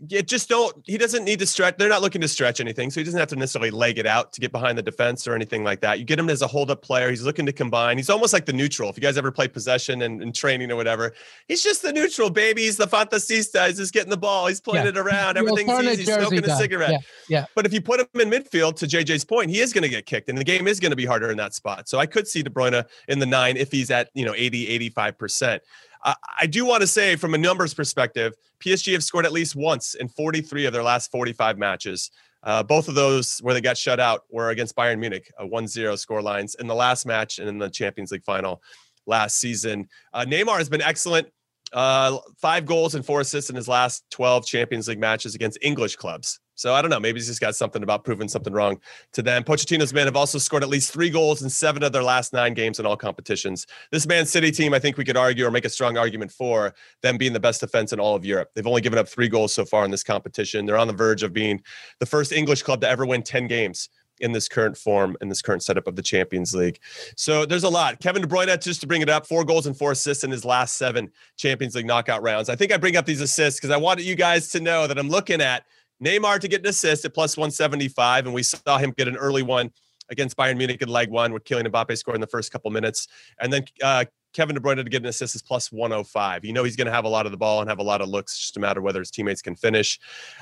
yeah, 0.08 0.22
just 0.22 0.50
don't. 0.50 0.76
He 0.86 0.98
doesn't 0.98 1.24
need 1.24 1.40
to 1.40 1.46
stretch. 1.46 1.78
They're 1.78 1.90
not 1.90 2.02
looking 2.02 2.22
to 2.22 2.28
stretch 2.28 2.60
anything, 2.60 2.90
so 2.90 3.00
he 3.00 3.04
doesn't 3.04 3.20
have 3.20 3.30
to 3.30 3.36
necessarily 3.36 3.70
leg 3.70 4.00
it 4.00 4.08
out 4.08 4.34
to 4.34 4.42
get 4.42 4.52
behind 4.52 4.78
the 4.78 4.82
defense 4.82 5.28
or 5.28 5.36
anything 5.36 5.64
like 5.64 5.82
that. 5.82 6.00
You 6.00 6.06
get 6.06 6.18
him 6.18 6.30
as 6.30 6.42
a 6.42 6.48
hold-up 6.48 6.82
player. 6.82 7.10
He's 7.10 7.24
looking 7.24 7.46
to 7.46 7.54
combine. 7.54 7.98
He's 7.98 8.10
almost 8.10 8.34
like 8.34 8.46
the 8.46 8.54
neutral. 8.54 8.90
If 8.90 8.98
you 8.98 9.02
guys 9.02 9.18
ever 9.18 9.32
play 9.32 9.48
possession 9.48 10.02
and, 10.02 10.22
and 10.22 10.34
training 10.34 10.72
or 10.72 10.76
whatever, 10.76 11.14
he's 11.48 11.62
just 11.62 11.84
the 11.84 11.94
neutral 11.94 12.30
baby. 12.30 12.64
He's 12.64 12.78
the 12.78 12.88
fantasista. 12.88 13.68
He's 13.68 13.78
just 13.78 13.94
getting 13.94 14.10
the 14.10 14.18
ball. 14.18 14.48
He's 14.48 14.60
playing 14.60 14.86
yeah. 14.86 14.90
it 14.90 14.98
around. 14.98 15.38
Everything's 15.38 15.70
easy. 15.84 16.04
He's 16.04 16.14
smoking 16.14 16.46
a 16.46 16.58
cigarette. 16.58 16.92
Yeah. 16.92 16.98
yeah. 17.30 17.46
But 17.54 17.68
if 17.68 17.74
you 17.74 17.82
put 17.82 18.00
him 18.00 18.08
in 18.20 18.30
midfield, 18.30 18.78
to 18.78 18.88
JJ's 18.88 19.24
point, 19.24 19.52
he 19.52 19.60
is 19.60 19.72
going 19.72 19.84
to 19.84 19.90
get 19.90 20.06
kicked, 20.08 20.30
and 20.30 20.38
the 20.38 20.44
game 20.44 20.68
is 20.68 20.80
going 20.80 20.92
to 20.92 20.96
be 20.96 21.06
harder 21.06 21.30
in 21.30 21.38
that 21.38 21.54
spot. 21.54 21.88
So 21.88 22.00
I 22.00 22.08
could 22.08 22.28
see 22.28 22.42
De 22.42 22.50
Bruyne 22.50 22.84
in 23.08 23.20
the 23.20 23.26
nine 23.26 23.58
if 23.58 23.72
he's 23.72 23.92
at 23.92 24.10
you 24.14 24.26
know 24.26 24.34
80, 24.36 24.68
85 24.68 25.18
percent. 25.18 25.64
I 26.04 26.48
do 26.48 26.66
want 26.66 26.82
to 26.82 26.88
say, 26.88 27.16
from 27.16 27.34
a 27.34 27.38
numbers 27.38 27.74
perspective, 27.74 28.34
PSG 28.60 28.94
have 28.94 29.04
scored 29.04 29.26
at 29.26 29.32
least 29.32 29.56
once 29.56 29.94
in 29.94 30.08
43 30.08 30.66
of 30.66 30.74
their 30.74 30.84
last 30.84 31.12
45 31.12 31.58
matches. 31.58 32.12
Uh, 32.44 32.64
both 32.64 32.88
of 32.88 32.96
those 32.96 33.38
where 33.40 33.54
they 33.54 33.62
got 33.62 33.78
shut 33.78 34.00
out 34.00 34.24
were 34.30 34.50
against 34.50 34.76
Bayern 34.76 35.00
Munich, 35.00 35.32
a 35.38 35.46
1 35.46 35.68
0 35.68 35.96
score 35.96 36.22
lines 36.22 36.56
in 36.56 36.68
the 36.68 36.76
last 36.76 37.06
match 37.06 37.38
and 37.40 37.48
in 37.48 37.60
the 37.60 37.70
Champions 37.70 38.12
League 38.12 38.24
final 38.24 38.62
last 39.06 39.38
season. 39.38 39.88
Uh, 40.14 40.26
Neymar 40.28 40.58
has 40.58 40.70
been 40.70 40.82
excellent. 40.82 41.28
Uh, 41.72 42.18
five 42.42 42.66
goals 42.66 42.96
and 42.96 43.06
four 43.06 43.22
assists 43.22 43.50
in 43.50 43.56
his 43.56 43.68
last 43.68 44.04
12 44.12 44.46
Champions 44.46 44.88
League 44.88 45.00
matches 45.00 45.36
against 45.36 45.58
English 45.62 45.96
clubs. 45.96 46.40
So 46.62 46.76
I 46.76 46.82
don't 46.84 46.91
know. 46.91 47.00
Maybe 47.00 47.19
he's 47.19 47.28
just 47.28 47.41
got 47.41 47.56
something 47.56 47.82
about 47.82 48.04
proving 48.04 48.28
something 48.28 48.54
wrong 48.54 48.80
to 49.13 49.24
them. 49.24 49.43
Pochettino's 49.43 49.93
men 49.93 50.06
have 50.06 50.15
also 50.15 50.38
scored 50.38 50.62
at 50.62 50.69
least 50.69 50.93
three 50.93 51.10
goals 51.10 51.41
in 51.41 51.50
seven 51.50 51.82
of 51.82 51.91
their 51.91 52.04
last 52.04 52.34
nine 52.34 52.54
games 52.54 52.80
in 52.80 52.86
all 52.86 52.95
competitions. 52.95 53.65
This 53.91 54.06
Man 54.06 54.28
City 54.28 54.52
team, 54.52 54.71
I 54.71 54.78
think 54.78 54.95
we 54.95 55.04
could 55.04 55.17
argue 55.17 55.47
or 55.47 55.50
make 55.50 55.65
a 55.65 55.69
strong 55.69 55.97
argument 55.97 56.32
for 56.32 56.76
them 57.02 57.17
being 57.17 57.34
the 57.34 57.39
best 57.39 57.62
defense 57.62 57.93
in 57.93 58.00
all 58.00 58.15
of 58.15 58.24
Europe. 58.24 58.52
They've 58.54 58.67
only 58.67 58.82
given 58.82 59.00
up 59.00 59.10
three 59.10 59.28
goals 59.28 59.54
so 59.54 59.65
far 59.65 59.84
in 59.86 59.89
this 59.89 60.04
competition. 60.04 60.67
They're 60.67 60.78
on 60.78 60.88
the 60.88 60.93
verge 60.93 61.24
of 61.24 61.34
being 61.34 61.63
the 62.00 62.06
first 62.06 62.32
English 62.32 62.62
club 62.62 62.82
to 62.82 62.88
ever 62.88 63.08
win 63.08 63.24
10 63.24 63.47
games 63.47 63.89
in 64.21 64.32
this 64.32 64.47
current 64.47 64.78
form 64.78 65.17
in 65.19 65.30
this 65.30 65.41
current 65.41 65.63
setup 65.63 65.88
of 65.88 65.95
the 65.95 66.02
Champions 66.02 66.54
League. 66.54 66.80
So 67.17 67.43
there's 67.45 67.63
a 67.63 67.69
lot. 67.69 68.00
Kevin 68.00 68.21
De 68.21 68.28
Bruyne, 68.28 68.62
just 68.62 68.82
to 68.82 68.88
bring 68.88 69.02
it 69.02 69.10
up, 69.10 69.26
four 69.26 69.43
goals 69.43 69.65
and 69.65 69.76
four 69.76 69.91
assists 69.91 70.24
in 70.24 70.30
his 70.30 70.45
last 70.45 70.78
seven 70.78 71.12
Champions 71.38 71.76
League 71.76 71.88
knockout 71.88 72.21
rounds. 72.21 72.50
I 72.50 72.56
think 72.56 72.71
I 72.71 72.78
bring 72.78 72.95
up 72.95 73.06
these 73.06 73.21
assists 73.21 73.60
because 73.60 73.71
I 73.71 73.78
wanted 73.78 74.06
you 74.06 74.15
guys 74.15 74.50
to 74.50 74.60
know 74.60 74.86
that 74.86 75.00
I'm 75.00 75.10
looking 75.10 75.41
at 75.41 75.65
Neymar 76.04 76.40
to 76.40 76.48
get 76.48 76.62
an 76.62 76.68
assist 76.68 77.06
at 77.06 77.14
plus 77.14 77.38
175, 77.38 78.26
and 78.26 78.34
we 78.34 78.44
saw 78.44 78.78
him 78.78 78.94
get 78.98 79.08
an 79.08 79.18
early 79.18 79.44
one 79.44 79.72
against 80.10 80.36
Bayern 80.36 80.58
Munich 80.58 80.82
in 80.82 80.90
leg 80.90 81.10
one 81.10 81.34
with 81.34 81.44
Kylian 81.46 81.68
Mbappe 81.68 81.98
scoring 81.98 82.18
in 82.18 82.22
the 82.22 82.28
first 82.28 82.52
couple 82.52 82.70
minutes. 82.72 83.08
And 83.40 83.52
then 83.52 83.64
uh, 83.82 84.06
Kevin 84.34 84.56
De 84.56 84.62
Bruyne 84.62 84.76
to 84.78 84.84
get 84.84 85.02
an 85.02 85.08
assist 85.08 85.36
is 85.36 85.42
plus 85.42 85.72
105. 85.72 86.46
You 86.46 86.54
know 86.54 86.64
he's 86.64 86.76
going 86.76 86.88
to 86.88 86.92
have 86.92 87.06
a 87.06 87.10
lot 87.10 87.26
of 87.26 87.32
the 87.32 87.38
ball 87.38 87.62
and 87.62 87.70
have 87.70 87.80
a 87.80 87.84
lot 87.84 88.02
of 88.02 88.10
looks, 88.10 88.38
just 88.38 88.58
a 88.58 88.60
matter 88.60 88.82
whether 88.82 89.00
his 89.00 89.12
teammates 89.12 89.42
can 89.42 89.56
finish. 89.56 90.00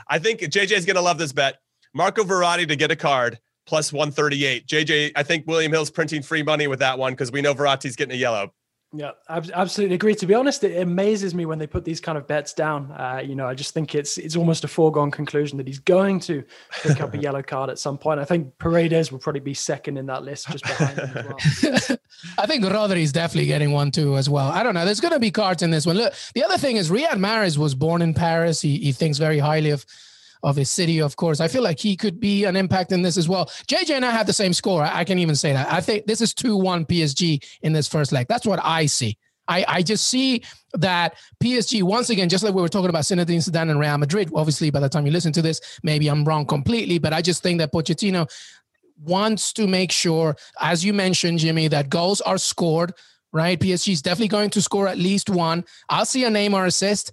I 0.08 0.20
think 0.20 0.42
JJ 0.42 0.72
is 0.72 0.86
going 0.86 0.96
to 0.96 1.02
love 1.02 1.18
this 1.18 1.34
bet. 1.34 1.58
Marco 1.94 2.24
Verratti 2.24 2.68
to 2.68 2.76
get 2.76 2.92
a 2.92 2.96
card 2.96 3.40
plus 3.66 3.94
138. 3.94 4.66
JJ, 4.68 5.12
I 5.16 5.24
think 5.24 5.46
William 5.48 5.72
Hill's 5.72 5.92
printing 5.92 6.22
free 6.22 6.44
money 6.44 6.68
with 6.68 6.80
that 6.80 6.98
one 6.98 7.14
because 7.14 7.32
we 7.32 7.42
know 7.42 7.54
Verratti's 7.54 7.96
getting 7.96 8.16
a 8.16 8.20
yellow. 8.20 8.54
Yeah, 8.92 9.12
I 9.28 9.40
absolutely 9.54 9.94
agree. 9.94 10.16
To 10.16 10.26
be 10.26 10.34
honest, 10.34 10.64
it 10.64 10.82
amazes 10.82 11.36
me 11.36 11.46
when 11.46 11.60
they 11.60 11.68
put 11.68 11.86
these 11.86 12.02
kind 12.02 12.18
of 12.18 12.26
bets 12.26 12.54
down. 12.54 12.92
Uh, 12.92 13.22
you 13.24 13.36
know, 13.36 13.46
I 13.46 13.54
just 13.54 13.72
think 13.72 13.94
it's 13.94 14.18
it's 14.18 14.36
almost 14.36 14.64
a 14.64 14.68
foregone 14.68 15.12
conclusion 15.12 15.60
that 15.60 15.68
he's 15.68 15.78
going 15.78 16.20
to 16.22 16.44
pick 16.82 17.00
up 17.00 17.14
a 17.14 17.18
yellow 17.22 17.44
card 17.44 17.70
at 17.70 17.78
some 17.78 18.00
point. 18.00 18.20
I 18.20 18.26
think 18.26 18.58
Paredes 18.58 19.12
will 19.12 19.20
probably 19.20 19.42
be 19.42 19.54
second 19.54 19.98
in 19.98 20.08
that 20.08 20.24
list, 20.24 20.50
just 20.50 20.64
behind 20.64 20.98
him 20.98 21.18
as 21.18 21.26
well. 21.26 21.98
I 22.40 22.48
think 22.48 22.64
Rodri 22.66 23.04
is 23.04 23.12
definitely 23.12 23.46
getting 23.46 23.74
one 23.74 23.92
too 23.92 24.18
as 24.18 24.28
well. 24.28 24.48
I 24.48 24.64
don't 24.64 24.74
know. 24.74 24.86
There's 24.86 25.02
going 25.02 25.14
to 25.14 25.20
be 25.20 25.30
cards 25.30 25.62
in 25.62 25.70
this 25.70 25.86
one. 25.86 25.96
Look, 25.96 26.14
the 26.34 26.44
other 26.44 26.58
thing 26.58 26.78
is 26.78 26.90
Riyad 26.90 27.20
Mahrez 27.20 27.60
was 27.60 27.76
born 27.76 28.02
in 28.02 28.16
Paris. 28.16 28.60
He 28.60 28.80
he 28.80 28.92
thinks 28.92 29.20
very 29.20 29.38
highly 29.38 29.70
of 29.70 29.86
of 30.44 30.56
his 30.56 30.70
city, 30.70 31.00
of 31.00 31.16
course. 31.16 31.40
I 31.40 31.48
feel 31.48 31.64
like 31.64 31.80
he 31.80 31.96
could 31.96 32.20
be 32.20 32.46
an 32.46 32.56
impact 32.56 32.92
in 32.92 33.02
this 33.02 33.18
as 33.18 33.28
well. 33.28 33.46
JJ 33.68 33.92
and 33.92 34.06
I 34.06 34.12
have 34.12 34.28
the 34.28 34.34
same 34.34 34.54
score. 34.54 34.84
I, 34.84 35.04
can 35.04 35.20
even 35.20 35.36
say 35.36 35.54
that. 35.54 35.72
I 35.72 35.82
think 35.82 36.06
this 36.06 36.22
is 36.22 36.34
2 36.34 36.56
1 36.56 36.86
PSG 36.86 37.44
in 37.62 37.74
this 37.74 37.88
first 37.88 38.12
leg. 38.12 38.28
That's 38.28 38.46
what 38.46 38.60
I 38.64 38.86
see. 38.86 39.18
I, 39.48 39.66
I 39.68 39.82
just 39.82 40.08
see 40.08 40.44
that 40.76 41.16
PSG, 41.44 41.82
once 41.82 42.12
again, 42.12 42.30
just 42.30 42.44
like 42.44 42.54
we 42.54 42.62
were 42.62 42.70
talking 42.70 42.90
about 42.90 43.04
Zinedine 43.04 43.38
Zidane 43.38 43.72
and 43.72 43.80
Real 43.80 43.98
Madrid, 43.98 44.30
obviously, 44.34 44.70
by 44.70 44.80
the 44.80 44.88
time 44.88 45.06
you 45.06 45.12
listen 45.12 45.34
to 45.34 45.42
this, 45.42 45.80
maybe 45.82 46.08
I'm 46.08 46.24
wrong 46.24 46.46
completely, 46.46 47.00
but 47.00 47.14
I 47.14 47.22
just 47.22 47.42
think 47.42 47.58
that 47.58 47.74
Pochettino 47.74 48.30
wants 49.04 49.52
to 49.54 49.68
make 49.68 49.92
sure, 49.92 50.36
as 50.62 50.86
you 50.86 50.94
mentioned, 50.94 51.40
Jimmy, 51.40 51.68
that 51.70 51.90
goals 51.90 52.22
are 52.22 52.38
scored, 52.38 52.94
right? 53.34 53.60
PSG 53.60 53.94
is 53.94 54.02
definitely 54.02 54.28
going 54.28 54.52
to 54.52 54.62
score 54.62 54.88
at 54.88 54.98
least 54.98 55.30
one. 55.30 55.66
I'll 55.90 56.06
see 56.06 56.26
a 56.26 56.30
Neymar 56.30 56.68
assist 56.68 57.12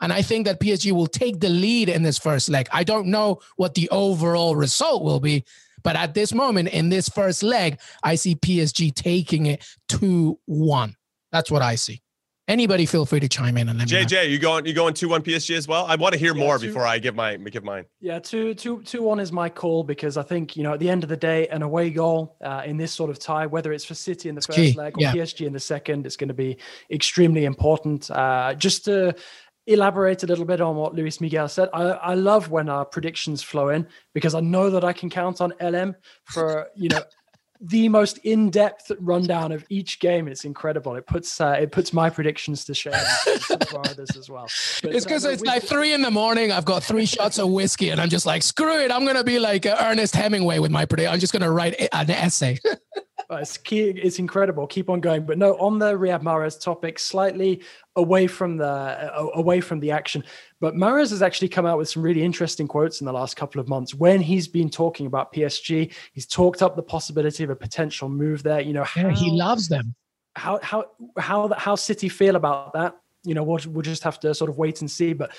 And 0.00 0.12
I 0.12 0.22
think 0.22 0.46
that 0.46 0.60
PSG 0.60 0.92
will 0.92 1.06
take 1.06 1.40
the 1.40 1.48
lead 1.48 1.88
in 1.88 2.02
this 2.02 2.18
first 2.18 2.48
leg. 2.48 2.68
I 2.72 2.84
don't 2.84 3.06
know 3.06 3.40
what 3.56 3.74
the 3.74 3.88
overall 3.90 4.54
result 4.54 5.02
will 5.02 5.20
be, 5.20 5.44
but 5.82 5.96
at 5.96 6.14
this 6.14 6.34
moment 6.34 6.68
in 6.68 6.88
this 6.88 7.08
first 7.08 7.42
leg, 7.42 7.78
I 8.02 8.16
see 8.16 8.34
PSG 8.34 8.94
taking 8.94 9.46
it 9.46 9.64
2 9.88 10.38
1. 10.44 10.96
That's 11.32 11.50
what 11.50 11.62
I 11.62 11.76
see. 11.76 12.02
Anybody 12.48 12.86
feel 12.86 13.04
free 13.04 13.18
to 13.18 13.28
chime 13.28 13.56
in 13.56 13.68
and 13.68 13.76
let 13.76 13.90
me 13.90 13.96
JJ, 14.04 14.12
know. 14.12 14.22
you 14.22 14.38
going 14.38 14.66
you 14.66 14.72
going 14.72 14.94
two 14.94 15.08
one 15.08 15.20
PSG 15.20 15.56
as 15.56 15.66
well? 15.66 15.84
I 15.86 15.96
want 15.96 16.12
to 16.12 16.18
hear 16.18 16.32
yeah, 16.32 16.44
more 16.44 16.58
two, 16.58 16.68
before 16.68 16.86
I 16.86 17.00
give 17.00 17.16
my 17.16 17.36
give 17.36 17.64
mine. 17.64 17.86
Yeah, 18.00 18.20
two 18.20 18.54
two 18.54 18.82
two 18.82 19.02
one 19.02 19.18
is 19.18 19.32
my 19.32 19.48
call 19.48 19.82
because 19.82 20.16
I 20.16 20.22
think 20.22 20.56
you 20.56 20.62
know 20.62 20.74
at 20.74 20.78
the 20.78 20.88
end 20.88 21.02
of 21.02 21.08
the 21.08 21.16
day, 21.16 21.48
an 21.48 21.62
away 21.62 21.90
goal 21.90 22.36
uh, 22.40 22.62
in 22.64 22.76
this 22.76 22.92
sort 22.92 23.10
of 23.10 23.18
tie, 23.18 23.46
whether 23.46 23.72
it's 23.72 23.84
for 23.84 23.94
City 23.94 24.28
in 24.28 24.36
the 24.36 24.38
it's 24.38 24.46
first 24.46 24.58
key. 24.58 24.72
leg 24.74 24.96
or 24.96 25.00
yeah. 25.00 25.12
PSG 25.12 25.44
in 25.44 25.52
the 25.52 25.58
second, 25.58 26.06
it's 26.06 26.16
going 26.16 26.28
to 26.28 26.34
be 26.34 26.56
extremely 26.88 27.46
important. 27.46 28.08
Uh, 28.12 28.54
just 28.54 28.84
to 28.84 29.16
elaborate 29.66 30.22
a 30.22 30.26
little 30.26 30.44
bit 30.44 30.60
on 30.60 30.76
what 30.76 30.94
Luis 30.94 31.20
Miguel 31.20 31.48
said. 31.48 31.68
I, 31.72 31.82
I 31.82 32.14
love 32.14 32.50
when 32.50 32.68
our 32.68 32.84
predictions 32.84 33.42
flow 33.42 33.68
in 33.68 33.86
because 34.14 34.34
I 34.34 34.40
know 34.40 34.70
that 34.70 34.84
I 34.84 34.92
can 34.92 35.10
count 35.10 35.40
on 35.40 35.52
LM 35.60 35.96
for 36.24 36.68
you 36.74 36.88
know 36.88 37.02
the 37.60 37.88
most 37.88 38.18
in-depth 38.18 38.92
rundown 39.00 39.50
of 39.50 39.64
each 39.70 39.98
game. 39.98 40.28
It's 40.28 40.44
incredible. 40.44 40.94
It 40.94 41.06
puts 41.06 41.40
uh, 41.40 41.56
it 41.60 41.72
puts 41.72 41.92
my 41.92 42.10
predictions 42.10 42.64
to 42.66 42.74
shame 42.74 42.92
others 42.94 44.16
as 44.16 44.30
well. 44.30 44.46
But, 44.82 44.94
it's 44.94 45.04
because 45.04 45.24
uh, 45.24 45.30
it's 45.30 45.42
like 45.42 45.62
three 45.62 45.92
in 45.92 46.02
the 46.02 46.10
morning. 46.10 46.52
I've 46.52 46.64
got 46.64 46.82
three 46.82 47.06
shots 47.06 47.38
of 47.38 47.50
whiskey, 47.50 47.90
and 47.90 48.00
I'm 48.00 48.08
just 48.08 48.26
like, 48.26 48.42
screw 48.42 48.80
it. 48.80 48.90
I'm 48.90 49.04
gonna 49.06 49.24
be 49.24 49.38
like 49.38 49.66
uh, 49.66 49.76
Ernest 49.80 50.14
Hemingway 50.14 50.58
with 50.58 50.70
my 50.70 50.84
prediction. 50.84 51.12
I'm 51.12 51.20
just 51.20 51.32
gonna 51.32 51.50
write 51.50 51.74
an 51.92 52.10
essay. 52.10 52.58
it's 53.30 53.56
key, 53.56 53.90
it's 53.90 54.18
incredible. 54.18 54.66
Keep 54.66 54.90
on 54.90 55.00
going. 55.00 55.26
But 55.26 55.38
no, 55.38 55.54
on 55.58 55.78
the 55.78 55.94
Riyad 55.94 56.22
Mahrez 56.22 56.60
topic, 56.60 56.98
slightly 56.98 57.62
away 57.96 58.26
from 58.26 58.56
the 58.56 58.66
uh, 58.66 59.30
away 59.34 59.60
from 59.60 59.80
the 59.80 59.90
action. 59.90 60.22
But 60.60 60.74
Mahrez 60.74 61.10
has 61.10 61.22
actually 61.22 61.48
come 61.48 61.66
out 61.66 61.78
with 61.78 61.88
some 61.88 62.02
really 62.02 62.22
interesting 62.22 62.68
quotes 62.68 63.00
in 63.00 63.06
the 63.06 63.12
last 63.12 63.36
couple 63.36 63.60
of 63.60 63.68
months 63.68 63.94
when 63.94 64.20
he's 64.20 64.48
been 64.48 64.70
talking 64.70 65.06
about 65.06 65.32
PSG. 65.32 65.92
He's 66.12 66.26
talked 66.26 66.62
up 66.62 66.76
the 66.76 66.82
possibility 66.82 67.44
of 67.44 67.50
a 67.50 67.56
potential 67.56 68.08
move 68.08 68.42
there. 68.42 68.60
You 68.60 68.72
know, 68.72 68.84
how, 68.84 69.08
yeah, 69.08 69.14
he 69.14 69.30
loves 69.30 69.68
them. 69.68 69.94
How 70.36 70.60
how 70.62 70.86
how 71.18 71.52
how 71.56 71.74
City 71.74 72.08
feel 72.08 72.36
about 72.36 72.72
that? 72.74 72.96
You 73.24 73.34
know, 73.34 73.42
we'll, 73.42 73.60
we'll 73.66 73.82
just 73.82 74.04
have 74.04 74.20
to 74.20 74.34
sort 74.34 74.50
of 74.50 74.58
wait 74.58 74.80
and 74.80 74.90
see. 74.90 75.12
But 75.12 75.32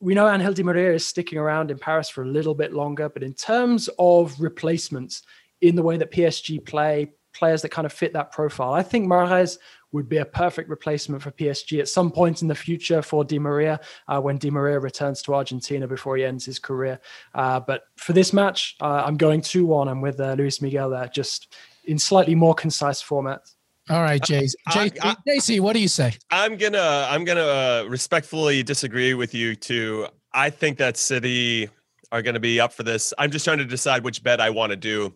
we 0.00 0.14
know 0.14 0.28
Angel 0.28 0.52
Di 0.52 0.62
Maria 0.62 0.94
is 0.94 1.06
sticking 1.06 1.38
around 1.38 1.70
in 1.70 1.78
Paris 1.78 2.08
for 2.08 2.22
a 2.22 2.28
little 2.28 2.54
bit 2.54 2.72
longer. 2.72 3.08
But 3.08 3.22
in 3.22 3.34
terms 3.34 3.90
of 3.98 4.40
replacements, 4.40 5.22
in 5.60 5.74
the 5.74 5.82
way 5.82 5.96
that 5.96 6.10
PSG 6.10 6.64
play, 6.64 7.12
players 7.36 7.62
that 7.62 7.70
kind 7.70 7.86
of 7.86 7.92
fit 7.92 8.12
that 8.12 8.32
profile. 8.32 8.72
I 8.72 8.82
think 8.82 9.06
Mahrez 9.06 9.58
would 9.92 10.08
be 10.08 10.18
a 10.18 10.24
perfect 10.24 10.68
replacement 10.68 11.22
for 11.22 11.30
PSG 11.30 11.80
at 11.80 11.88
some 11.88 12.10
point 12.10 12.42
in 12.42 12.48
the 12.48 12.54
future 12.54 13.02
for 13.02 13.24
Di 13.24 13.38
Maria 13.38 13.80
uh, 14.08 14.20
when 14.20 14.36
Di 14.36 14.50
Maria 14.50 14.78
returns 14.78 15.22
to 15.22 15.34
Argentina 15.34 15.86
before 15.86 16.16
he 16.16 16.24
ends 16.24 16.44
his 16.44 16.58
career. 16.58 17.00
Uh, 17.34 17.60
but 17.60 17.84
for 17.96 18.12
this 18.12 18.32
match, 18.32 18.76
uh, 18.80 19.02
I'm 19.06 19.16
going 19.16 19.40
2 19.40 19.64
1. 19.64 19.88
I'm 19.88 20.00
with 20.00 20.20
uh, 20.20 20.34
Luis 20.34 20.60
Miguel 20.60 20.90
there, 20.90 21.08
just 21.08 21.54
in 21.84 21.98
slightly 21.98 22.34
more 22.34 22.54
concise 22.54 23.00
format. 23.00 23.40
All 23.88 24.02
right, 24.02 24.20
Jace. 24.20 24.54
JC, 24.68 25.60
what 25.60 25.74
do 25.74 25.78
you 25.80 25.86
say? 25.88 26.14
I'm 26.30 26.56
gonna 26.56 27.06
I'm 27.08 27.24
gonna 27.24 27.40
uh, 27.40 27.86
respectfully 27.88 28.64
disagree 28.64 29.14
with 29.14 29.32
you 29.32 29.54
too. 29.54 30.08
I 30.32 30.50
think 30.50 30.76
that 30.78 30.96
City 30.96 31.70
are 32.10 32.20
going 32.22 32.34
to 32.34 32.40
be 32.40 32.60
up 32.60 32.72
for 32.72 32.82
this. 32.82 33.14
I'm 33.18 33.30
just 33.30 33.44
trying 33.44 33.58
to 33.58 33.64
decide 33.64 34.04
which 34.04 34.22
bet 34.22 34.40
I 34.40 34.50
want 34.50 34.70
to 34.70 34.76
do. 34.76 35.14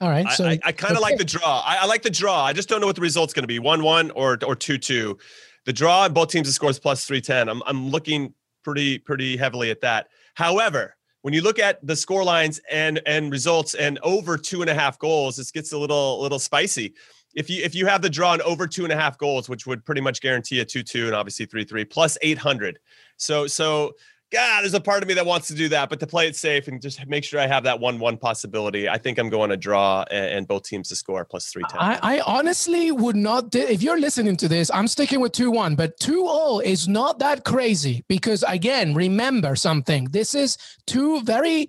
All 0.00 0.08
right. 0.08 0.28
So 0.30 0.46
I, 0.46 0.52
I, 0.52 0.60
I 0.64 0.72
kind 0.72 0.96
of 0.96 1.02
like 1.02 1.18
the 1.18 1.24
draw. 1.24 1.62
I, 1.64 1.76
I, 1.82 1.86
like 1.86 2.02
the 2.02 2.10
draw. 2.10 2.44
I 2.44 2.52
just 2.52 2.68
don't 2.68 2.80
know 2.80 2.88
what 2.88 2.96
the 2.96 3.02
result's 3.02 3.32
going 3.32 3.44
to 3.44 3.48
be 3.48 3.60
one 3.60 3.82
one 3.82 4.10
or 4.12 4.36
or 4.44 4.56
two 4.56 4.78
two. 4.78 5.16
The 5.64 5.72
draw 5.72 6.08
both 6.08 6.28
teams 6.28 6.48
to 6.48 6.52
scores 6.52 6.78
plus 6.78 7.04
three 7.04 7.20
ten. 7.20 7.48
I'm 7.48 7.62
I'm 7.66 7.88
looking 7.88 8.34
pretty 8.64 8.98
pretty 8.98 9.36
heavily 9.36 9.70
at 9.70 9.80
that. 9.82 10.08
However, 10.34 10.96
when 11.22 11.34
you 11.34 11.40
look 11.40 11.58
at 11.58 11.84
the 11.86 11.94
score 11.94 12.24
lines 12.24 12.60
and 12.70 13.00
and 13.06 13.30
results 13.30 13.74
and 13.74 13.98
over 14.02 14.36
two 14.36 14.60
and 14.60 14.70
a 14.70 14.74
half 14.74 14.98
goals, 14.98 15.36
this 15.36 15.50
gets 15.50 15.72
a 15.72 15.78
little 15.78 16.20
little 16.20 16.40
spicy. 16.40 16.94
If 17.34 17.48
you 17.48 17.62
if 17.62 17.74
you 17.74 17.86
have 17.86 18.02
the 18.02 18.10
draw 18.10 18.32
and 18.32 18.42
over 18.42 18.66
two 18.66 18.84
and 18.84 18.92
a 18.92 18.96
half 18.96 19.18
goals, 19.18 19.48
which 19.48 19.66
would 19.66 19.84
pretty 19.84 20.00
much 20.00 20.20
guarantee 20.20 20.60
a 20.60 20.64
two 20.64 20.82
two 20.82 21.06
and 21.06 21.14
obviously 21.14 21.46
three 21.46 21.64
three 21.64 21.84
plus 21.84 22.18
eight 22.22 22.38
hundred. 22.38 22.80
So 23.16 23.46
so 23.46 23.92
God, 24.32 24.62
there's 24.62 24.72
a 24.72 24.80
part 24.80 25.02
of 25.02 25.08
me 25.08 25.14
that 25.14 25.26
wants 25.26 25.48
to 25.48 25.54
do 25.54 25.68
that, 25.68 25.90
but 25.90 26.00
to 26.00 26.06
play 26.06 26.26
it 26.26 26.34
safe 26.34 26.66
and 26.66 26.80
just 26.80 27.06
make 27.06 27.22
sure 27.22 27.38
I 27.38 27.46
have 27.46 27.64
that 27.64 27.78
one-one 27.78 28.16
possibility, 28.16 28.88
I 28.88 28.96
think 28.96 29.18
I'm 29.18 29.28
going 29.28 29.50
to 29.50 29.58
draw 29.58 30.06
and, 30.10 30.26
and 30.26 30.48
both 30.48 30.62
teams 30.62 30.88
to 30.88 30.96
score 30.96 31.22
plus 31.26 31.50
three 31.50 31.62
ten. 31.68 31.78
I, 31.78 31.98
I, 32.02 32.20
honestly 32.20 32.92
would 32.92 33.14
not. 33.14 33.54
If 33.54 33.82
you're 33.82 34.00
listening 34.00 34.38
to 34.38 34.48
this, 34.48 34.70
I'm 34.72 34.88
sticking 34.88 35.20
with 35.20 35.32
two-one, 35.32 35.74
but 35.74 36.00
two-all 36.00 36.60
is 36.60 36.88
not 36.88 37.18
that 37.18 37.44
crazy 37.44 38.04
because 38.08 38.42
again, 38.44 38.94
remember 38.94 39.54
something. 39.54 40.04
This 40.06 40.34
is 40.34 40.56
two 40.86 41.20
very. 41.22 41.68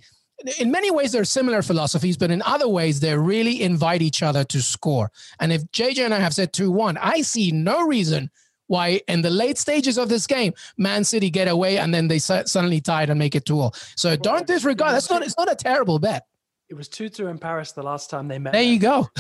In 0.60 0.72
many 0.72 0.90
ways, 0.90 1.12
they're 1.12 1.26
similar 1.26 1.62
philosophies, 1.62 2.18
but 2.18 2.32
in 2.32 2.42
other 2.44 2.68
ways, 2.68 3.00
they 3.00 3.16
really 3.18 3.62
invite 3.62 4.02
each 4.02 4.24
other 4.24 4.44
to 4.46 4.62
score. 4.62 5.12
And 5.40 5.52
if 5.54 5.64
JJ 5.72 6.06
and 6.06 6.14
I 6.14 6.20
have 6.20 6.34
said 6.34 6.54
2 6.54 6.72
1, 6.72 6.98
I 6.98 7.22
see 7.22 7.52
no 7.52 7.86
reason 7.86 8.30
why 8.68 9.02
in 9.08 9.22
the 9.22 9.30
late 9.30 9.58
stages 9.58 9.98
of 9.98 10.10
this 10.10 10.28
game, 10.28 10.54
Man 10.78 11.04
City 11.04 11.30
get 11.30 11.48
away 11.48 11.78
and 11.78 11.94
then 11.94 12.08
they 12.08 12.20
suddenly 12.20 12.82
tie 12.82 13.04
it 13.04 13.10
and 13.10 13.20
make 13.20 13.36
it 13.36 13.46
2 13.46 13.60
all. 13.60 13.76
So 13.96 14.16
don't 14.16 14.48
disregard. 14.48 14.94
That's 14.94 15.10
not. 15.10 15.24
It's 15.24 15.38
not 15.38 15.52
a 15.52 15.56
terrible 15.56 16.00
bet. 16.00 16.26
It 16.70 16.76
was 16.76 16.88
2 16.88 17.10
2 17.10 17.28
in 17.28 17.38
Paris 17.38 17.72
the 17.74 17.84
last 17.84 18.10
time 18.10 18.28
they 18.28 18.40
met. 18.40 18.54
There 18.54 18.64
you 18.64 18.80
go. 18.80 19.10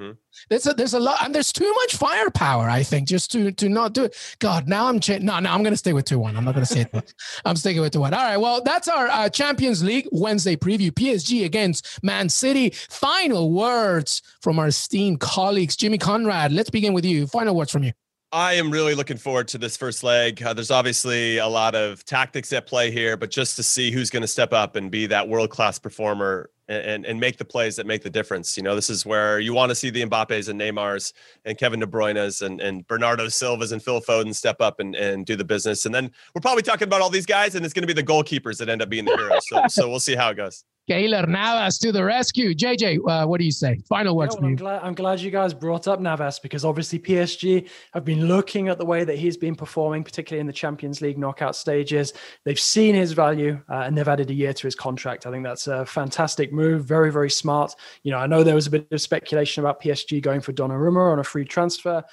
Mm-hmm. 0.00 0.12
There's 0.48 0.66
a 0.66 0.74
there's 0.74 0.94
a 0.94 1.00
lot 1.00 1.22
and 1.24 1.34
there's 1.34 1.52
too 1.52 1.70
much 1.72 1.96
firepower. 1.96 2.68
I 2.68 2.82
think 2.82 3.06
just 3.06 3.30
to 3.32 3.52
to 3.52 3.68
not 3.68 3.92
do 3.92 4.04
it. 4.04 4.16
God, 4.38 4.68
now 4.68 4.86
I'm 4.86 4.98
cha- 4.98 5.18
no 5.18 5.38
no 5.38 5.50
I'm 5.50 5.62
going 5.62 5.72
to 5.72 5.78
stay 5.78 5.92
with 5.92 6.04
two 6.04 6.18
one. 6.18 6.36
I'm 6.36 6.44
not 6.44 6.54
going 6.54 6.66
to 6.66 6.72
say 6.72 6.80
it. 6.92 7.14
I'm 7.44 7.56
sticking 7.56 7.82
with 7.82 7.92
two 7.92 8.00
one. 8.00 8.14
All 8.14 8.22
right. 8.22 8.36
Well, 8.36 8.62
that's 8.62 8.88
our 8.88 9.08
uh, 9.08 9.28
Champions 9.28 9.84
League 9.84 10.08
Wednesday 10.10 10.56
preview. 10.56 10.90
PSG 10.90 11.44
against 11.44 12.02
Man 12.02 12.28
City. 12.28 12.70
Final 12.70 13.52
words 13.52 14.22
from 14.40 14.58
our 14.58 14.68
esteemed 14.68 15.20
colleagues. 15.20 15.76
Jimmy 15.76 15.98
Conrad. 15.98 16.52
Let's 16.52 16.70
begin 16.70 16.92
with 16.92 17.04
you. 17.04 17.26
Final 17.26 17.54
words 17.54 17.70
from 17.70 17.84
you. 17.84 17.92
I 18.34 18.54
am 18.54 18.72
really 18.72 18.96
looking 18.96 19.16
forward 19.16 19.46
to 19.48 19.58
this 19.58 19.76
first 19.76 20.02
leg. 20.02 20.42
Uh, 20.42 20.52
there's 20.52 20.72
obviously 20.72 21.38
a 21.38 21.46
lot 21.46 21.76
of 21.76 22.04
tactics 22.04 22.52
at 22.52 22.66
play 22.66 22.90
here, 22.90 23.16
but 23.16 23.30
just 23.30 23.54
to 23.54 23.62
see 23.62 23.92
who's 23.92 24.10
going 24.10 24.22
to 24.22 24.28
step 24.28 24.52
up 24.52 24.74
and 24.74 24.90
be 24.90 25.06
that 25.06 25.28
world 25.28 25.50
class 25.50 25.78
performer 25.78 26.50
and, 26.68 27.04
and 27.04 27.20
make 27.20 27.36
the 27.36 27.44
plays 27.44 27.76
that 27.76 27.86
make 27.86 28.02
the 28.02 28.10
difference. 28.10 28.56
You 28.56 28.62
know, 28.62 28.74
this 28.74 28.90
is 28.90 29.04
where 29.04 29.38
you 29.38 29.54
want 29.54 29.70
to 29.70 29.74
see 29.74 29.90
the 29.90 30.04
Mbappes 30.04 30.48
and 30.48 30.60
Neymars 30.60 31.12
and 31.44 31.58
Kevin 31.58 31.80
De 31.80 31.86
Bruyne's 31.86 32.42
and, 32.42 32.60
and 32.60 32.86
Bernardo 32.86 33.28
Silva's 33.28 33.72
and 33.72 33.82
Phil 33.82 34.00
Foden 34.00 34.34
step 34.34 34.60
up 34.60 34.80
and, 34.80 34.94
and 34.94 35.26
do 35.26 35.36
the 35.36 35.44
business. 35.44 35.86
And 35.86 35.94
then 35.94 36.10
we're 36.34 36.40
probably 36.40 36.62
talking 36.62 36.88
about 36.88 37.00
all 37.00 37.10
these 37.10 37.26
guys, 37.26 37.54
and 37.54 37.64
it's 37.64 37.74
going 37.74 37.86
to 37.86 37.92
be 37.92 38.00
the 38.00 38.06
goalkeepers 38.06 38.58
that 38.58 38.68
end 38.68 38.82
up 38.82 38.88
being 38.88 39.04
the 39.04 39.16
heroes. 39.16 39.46
So, 39.48 39.62
so 39.68 39.88
we'll 39.88 40.00
see 40.00 40.14
how 40.14 40.30
it 40.30 40.36
goes. 40.36 40.64
Keylor 40.88 41.26
Navas 41.26 41.78
to 41.78 41.92
the 41.92 42.04
rescue. 42.04 42.54
JJ, 42.54 42.98
uh, 43.08 43.26
what 43.26 43.38
do 43.38 43.44
you 43.46 43.52
say? 43.52 43.78
Final 43.88 44.16
words 44.16 44.34
yeah, 44.34 44.40
well, 44.40 44.50
I'm 44.50 44.56
glad, 44.56 44.82
I'm 44.82 44.94
glad 44.94 45.20
you 45.20 45.30
guys 45.30 45.54
brought 45.54 45.88
up 45.88 45.98
Navas 45.98 46.38
because 46.38 46.62
obviously 46.62 46.98
PSG 46.98 47.70
have 47.94 48.04
been 48.04 48.26
looking 48.26 48.68
at 48.68 48.76
the 48.76 48.84
way 48.84 49.02
that 49.02 49.16
he's 49.16 49.38
been 49.38 49.54
performing, 49.54 50.04
particularly 50.04 50.40
in 50.40 50.46
the 50.46 50.52
Champions 50.52 51.00
League 51.00 51.16
knockout 51.16 51.56
stages. 51.56 52.12
They've 52.44 52.60
seen 52.60 52.94
his 52.94 53.12
value 53.12 53.62
uh, 53.70 53.76
and 53.76 53.96
they've 53.96 54.06
added 54.06 54.28
a 54.30 54.34
year 54.34 54.52
to 54.52 54.66
his 54.66 54.74
contract. 54.74 55.24
I 55.24 55.30
think 55.30 55.42
that's 55.42 55.68
a 55.68 55.86
fantastic 55.86 56.52
move. 56.54 56.84
Very, 56.84 57.12
very 57.12 57.30
smart. 57.30 57.74
You 58.02 58.12
know, 58.12 58.18
I 58.18 58.26
know 58.26 58.42
there 58.42 58.54
was 58.54 58.66
a 58.66 58.70
bit 58.70 58.86
of 58.90 59.00
speculation 59.00 59.62
about 59.62 59.82
PSG 59.82 60.22
going 60.22 60.40
for 60.40 60.52
Donnarumma 60.52 61.12
on 61.12 61.18
a 61.18 61.24
free 61.24 61.44
transfer 61.44 62.04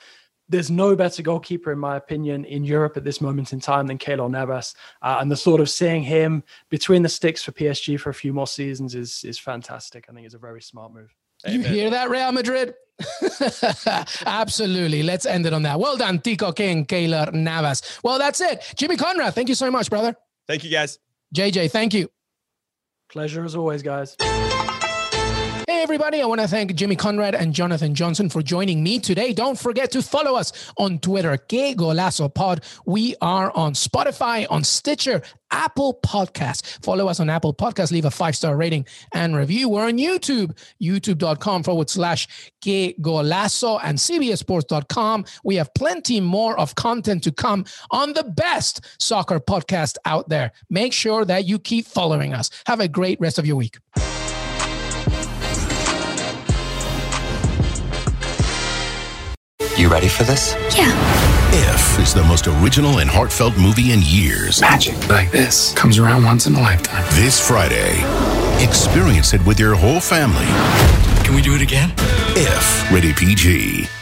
there's 0.51 0.69
no 0.69 0.95
better 0.97 1.23
goalkeeper, 1.23 1.71
in 1.71 1.79
my 1.79 1.95
opinion, 1.95 2.43
in 2.43 2.65
Europe 2.65 2.97
at 2.97 3.05
this 3.05 3.21
moment 3.21 3.53
in 3.53 3.61
time 3.61 3.87
than 3.87 3.97
Keylor 3.97 4.29
Navas. 4.29 4.75
Uh, 5.01 5.17
and 5.21 5.31
the 5.31 5.37
thought 5.37 5.61
of 5.61 5.69
seeing 5.69 6.03
him 6.03 6.43
between 6.69 7.03
the 7.03 7.09
sticks 7.09 7.41
for 7.41 7.53
PSG 7.53 7.97
for 7.97 8.09
a 8.09 8.13
few 8.13 8.33
more 8.33 8.47
seasons 8.47 8.93
is 8.93 9.23
is 9.23 9.39
fantastic. 9.39 10.05
I 10.09 10.13
think 10.13 10.25
it's 10.25 10.35
a 10.35 10.39
very 10.39 10.61
smart 10.61 10.93
move. 10.93 11.15
You 11.47 11.63
hear 11.63 11.89
that, 11.89 12.09
Real 12.09 12.31
Madrid? 12.33 12.75
Absolutely. 14.25 15.01
Let's 15.01 15.25
end 15.25 15.47
it 15.47 15.53
on 15.53 15.63
that. 15.63 15.79
Well 15.79 15.97
done, 15.97 16.19
Tico 16.19 16.51
King, 16.51 16.85
Keylor 16.85 17.33
Navas. 17.33 17.99
Well, 18.03 18.19
that's 18.19 18.41
it. 18.41 18.73
Jimmy 18.75 18.95
Conrad, 18.95 19.33
thank 19.33 19.49
you 19.49 19.55
so 19.55 19.71
much, 19.71 19.89
brother. 19.89 20.15
Thank 20.47 20.63
you, 20.63 20.69
guys. 20.69 20.99
JJ, 21.33 21.71
thank 21.71 21.95
you. 21.95 22.09
Pleasure 23.11 23.43
as 23.43 23.55
always, 23.55 23.83
guys. 23.83 24.15
Everybody. 25.81 26.21
I 26.21 26.27
want 26.27 26.39
to 26.41 26.47
thank 26.47 26.75
Jimmy 26.75 26.95
Conrad 26.95 27.33
and 27.33 27.55
Jonathan 27.55 27.95
Johnson 27.95 28.29
for 28.29 28.43
joining 28.43 28.83
me 28.83 28.99
today. 28.99 29.33
Don't 29.33 29.57
forget 29.57 29.89
to 29.93 30.03
follow 30.03 30.35
us 30.35 30.71
on 30.77 30.99
Twitter, 30.99 31.35
Que 31.37 31.73
Golazo 31.73 32.31
Pod. 32.31 32.63
We 32.85 33.15
are 33.19 33.51
on 33.55 33.73
Spotify, 33.73 34.45
on 34.51 34.63
Stitcher, 34.63 35.23
Apple 35.49 35.99
Podcasts. 36.05 36.85
Follow 36.85 37.07
us 37.07 37.19
on 37.19 37.31
Apple 37.31 37.55
Podcasts. 37.55 37.91
Leave 37.91 38.05
a 38.05 38.11
five 38.11 38.35
star 38.35 38.55
rating 38.55 38.85
and 39.11 39.35
review. 39.35 39.69
We're 39.69 39.87
on 39.87 39.97
YouTube, 39.97 40.55
youtube.com 40.79 41.63
forward 41.63 41.89
slash 41.89 42.27
Que 42.61 42.93
Golazo 43.01 43.79
and 43.83 43.97
CBSSports.com. 43.97 45.25
We 45.43 45.55
have 45.55 45.73
plenty 45.73 46.21
more 46.21 46.59
of 46.59 46.75
content 46.75 47.23
to 47.23 47.31
come 47.31 47.65
on 47.89 48.13
the 48.13 48.23
best 48.23 48.85
soccer 49.01 49.39
podcast 49.39 49.97
out 50.05 50.29
there. 50.29 50.51
Make 50.69 50.93
sure 50.93 51.25
that 51.25 51.45
you 51.45 51.57
keep 51.57 51.87
following 51.87 52.35
us. 52.35 52.51
Have 52.67 52.81
a 52.81 52.87
great 52.87 53.19
rest 53.19 53.39
of 53.39 53.47
your 53.47 53.55
week. 53.55 53.79
You 59.81 59.89
ready 59.89 60.09
for 60.09 60.23
this? 60.23 60.53
Yeah. 60.77 60.91
If 61.51 61.99
is 61.99 62.13
the 62.13 62.23
most 62.25 62.45
original 62.45 62.99
and 62.99 63.09
heartfelt 63.09 63.57
movie 63.57 63.93
in 63.93 64.01
years. 64.03 64.61
Magic 64.61 65.09
like 65.09 65.31
this 65.31 65.73
comes 65.73 65.97
around 65.97 66.23
once 66.23 66.45
in 66.45 66.53
a 66.53 66.61
lifetime. 66.61 67.03
This 67.15 67.39
Friday, 67.39 67.95
experience 68.63 69.33
it 69.33 69.43
with 69.43 69.59
your 69.59 69.73
whole 69.73 69.99
family. 69.99 70.45
Can 71.25 71.33
we 71.33 71.41
do 71.41 71.55
it 71.55 71.63
again? 71.63 71.91
If, 72.37 72.91
rated 72.91 73.15
PG. 73.15 74.00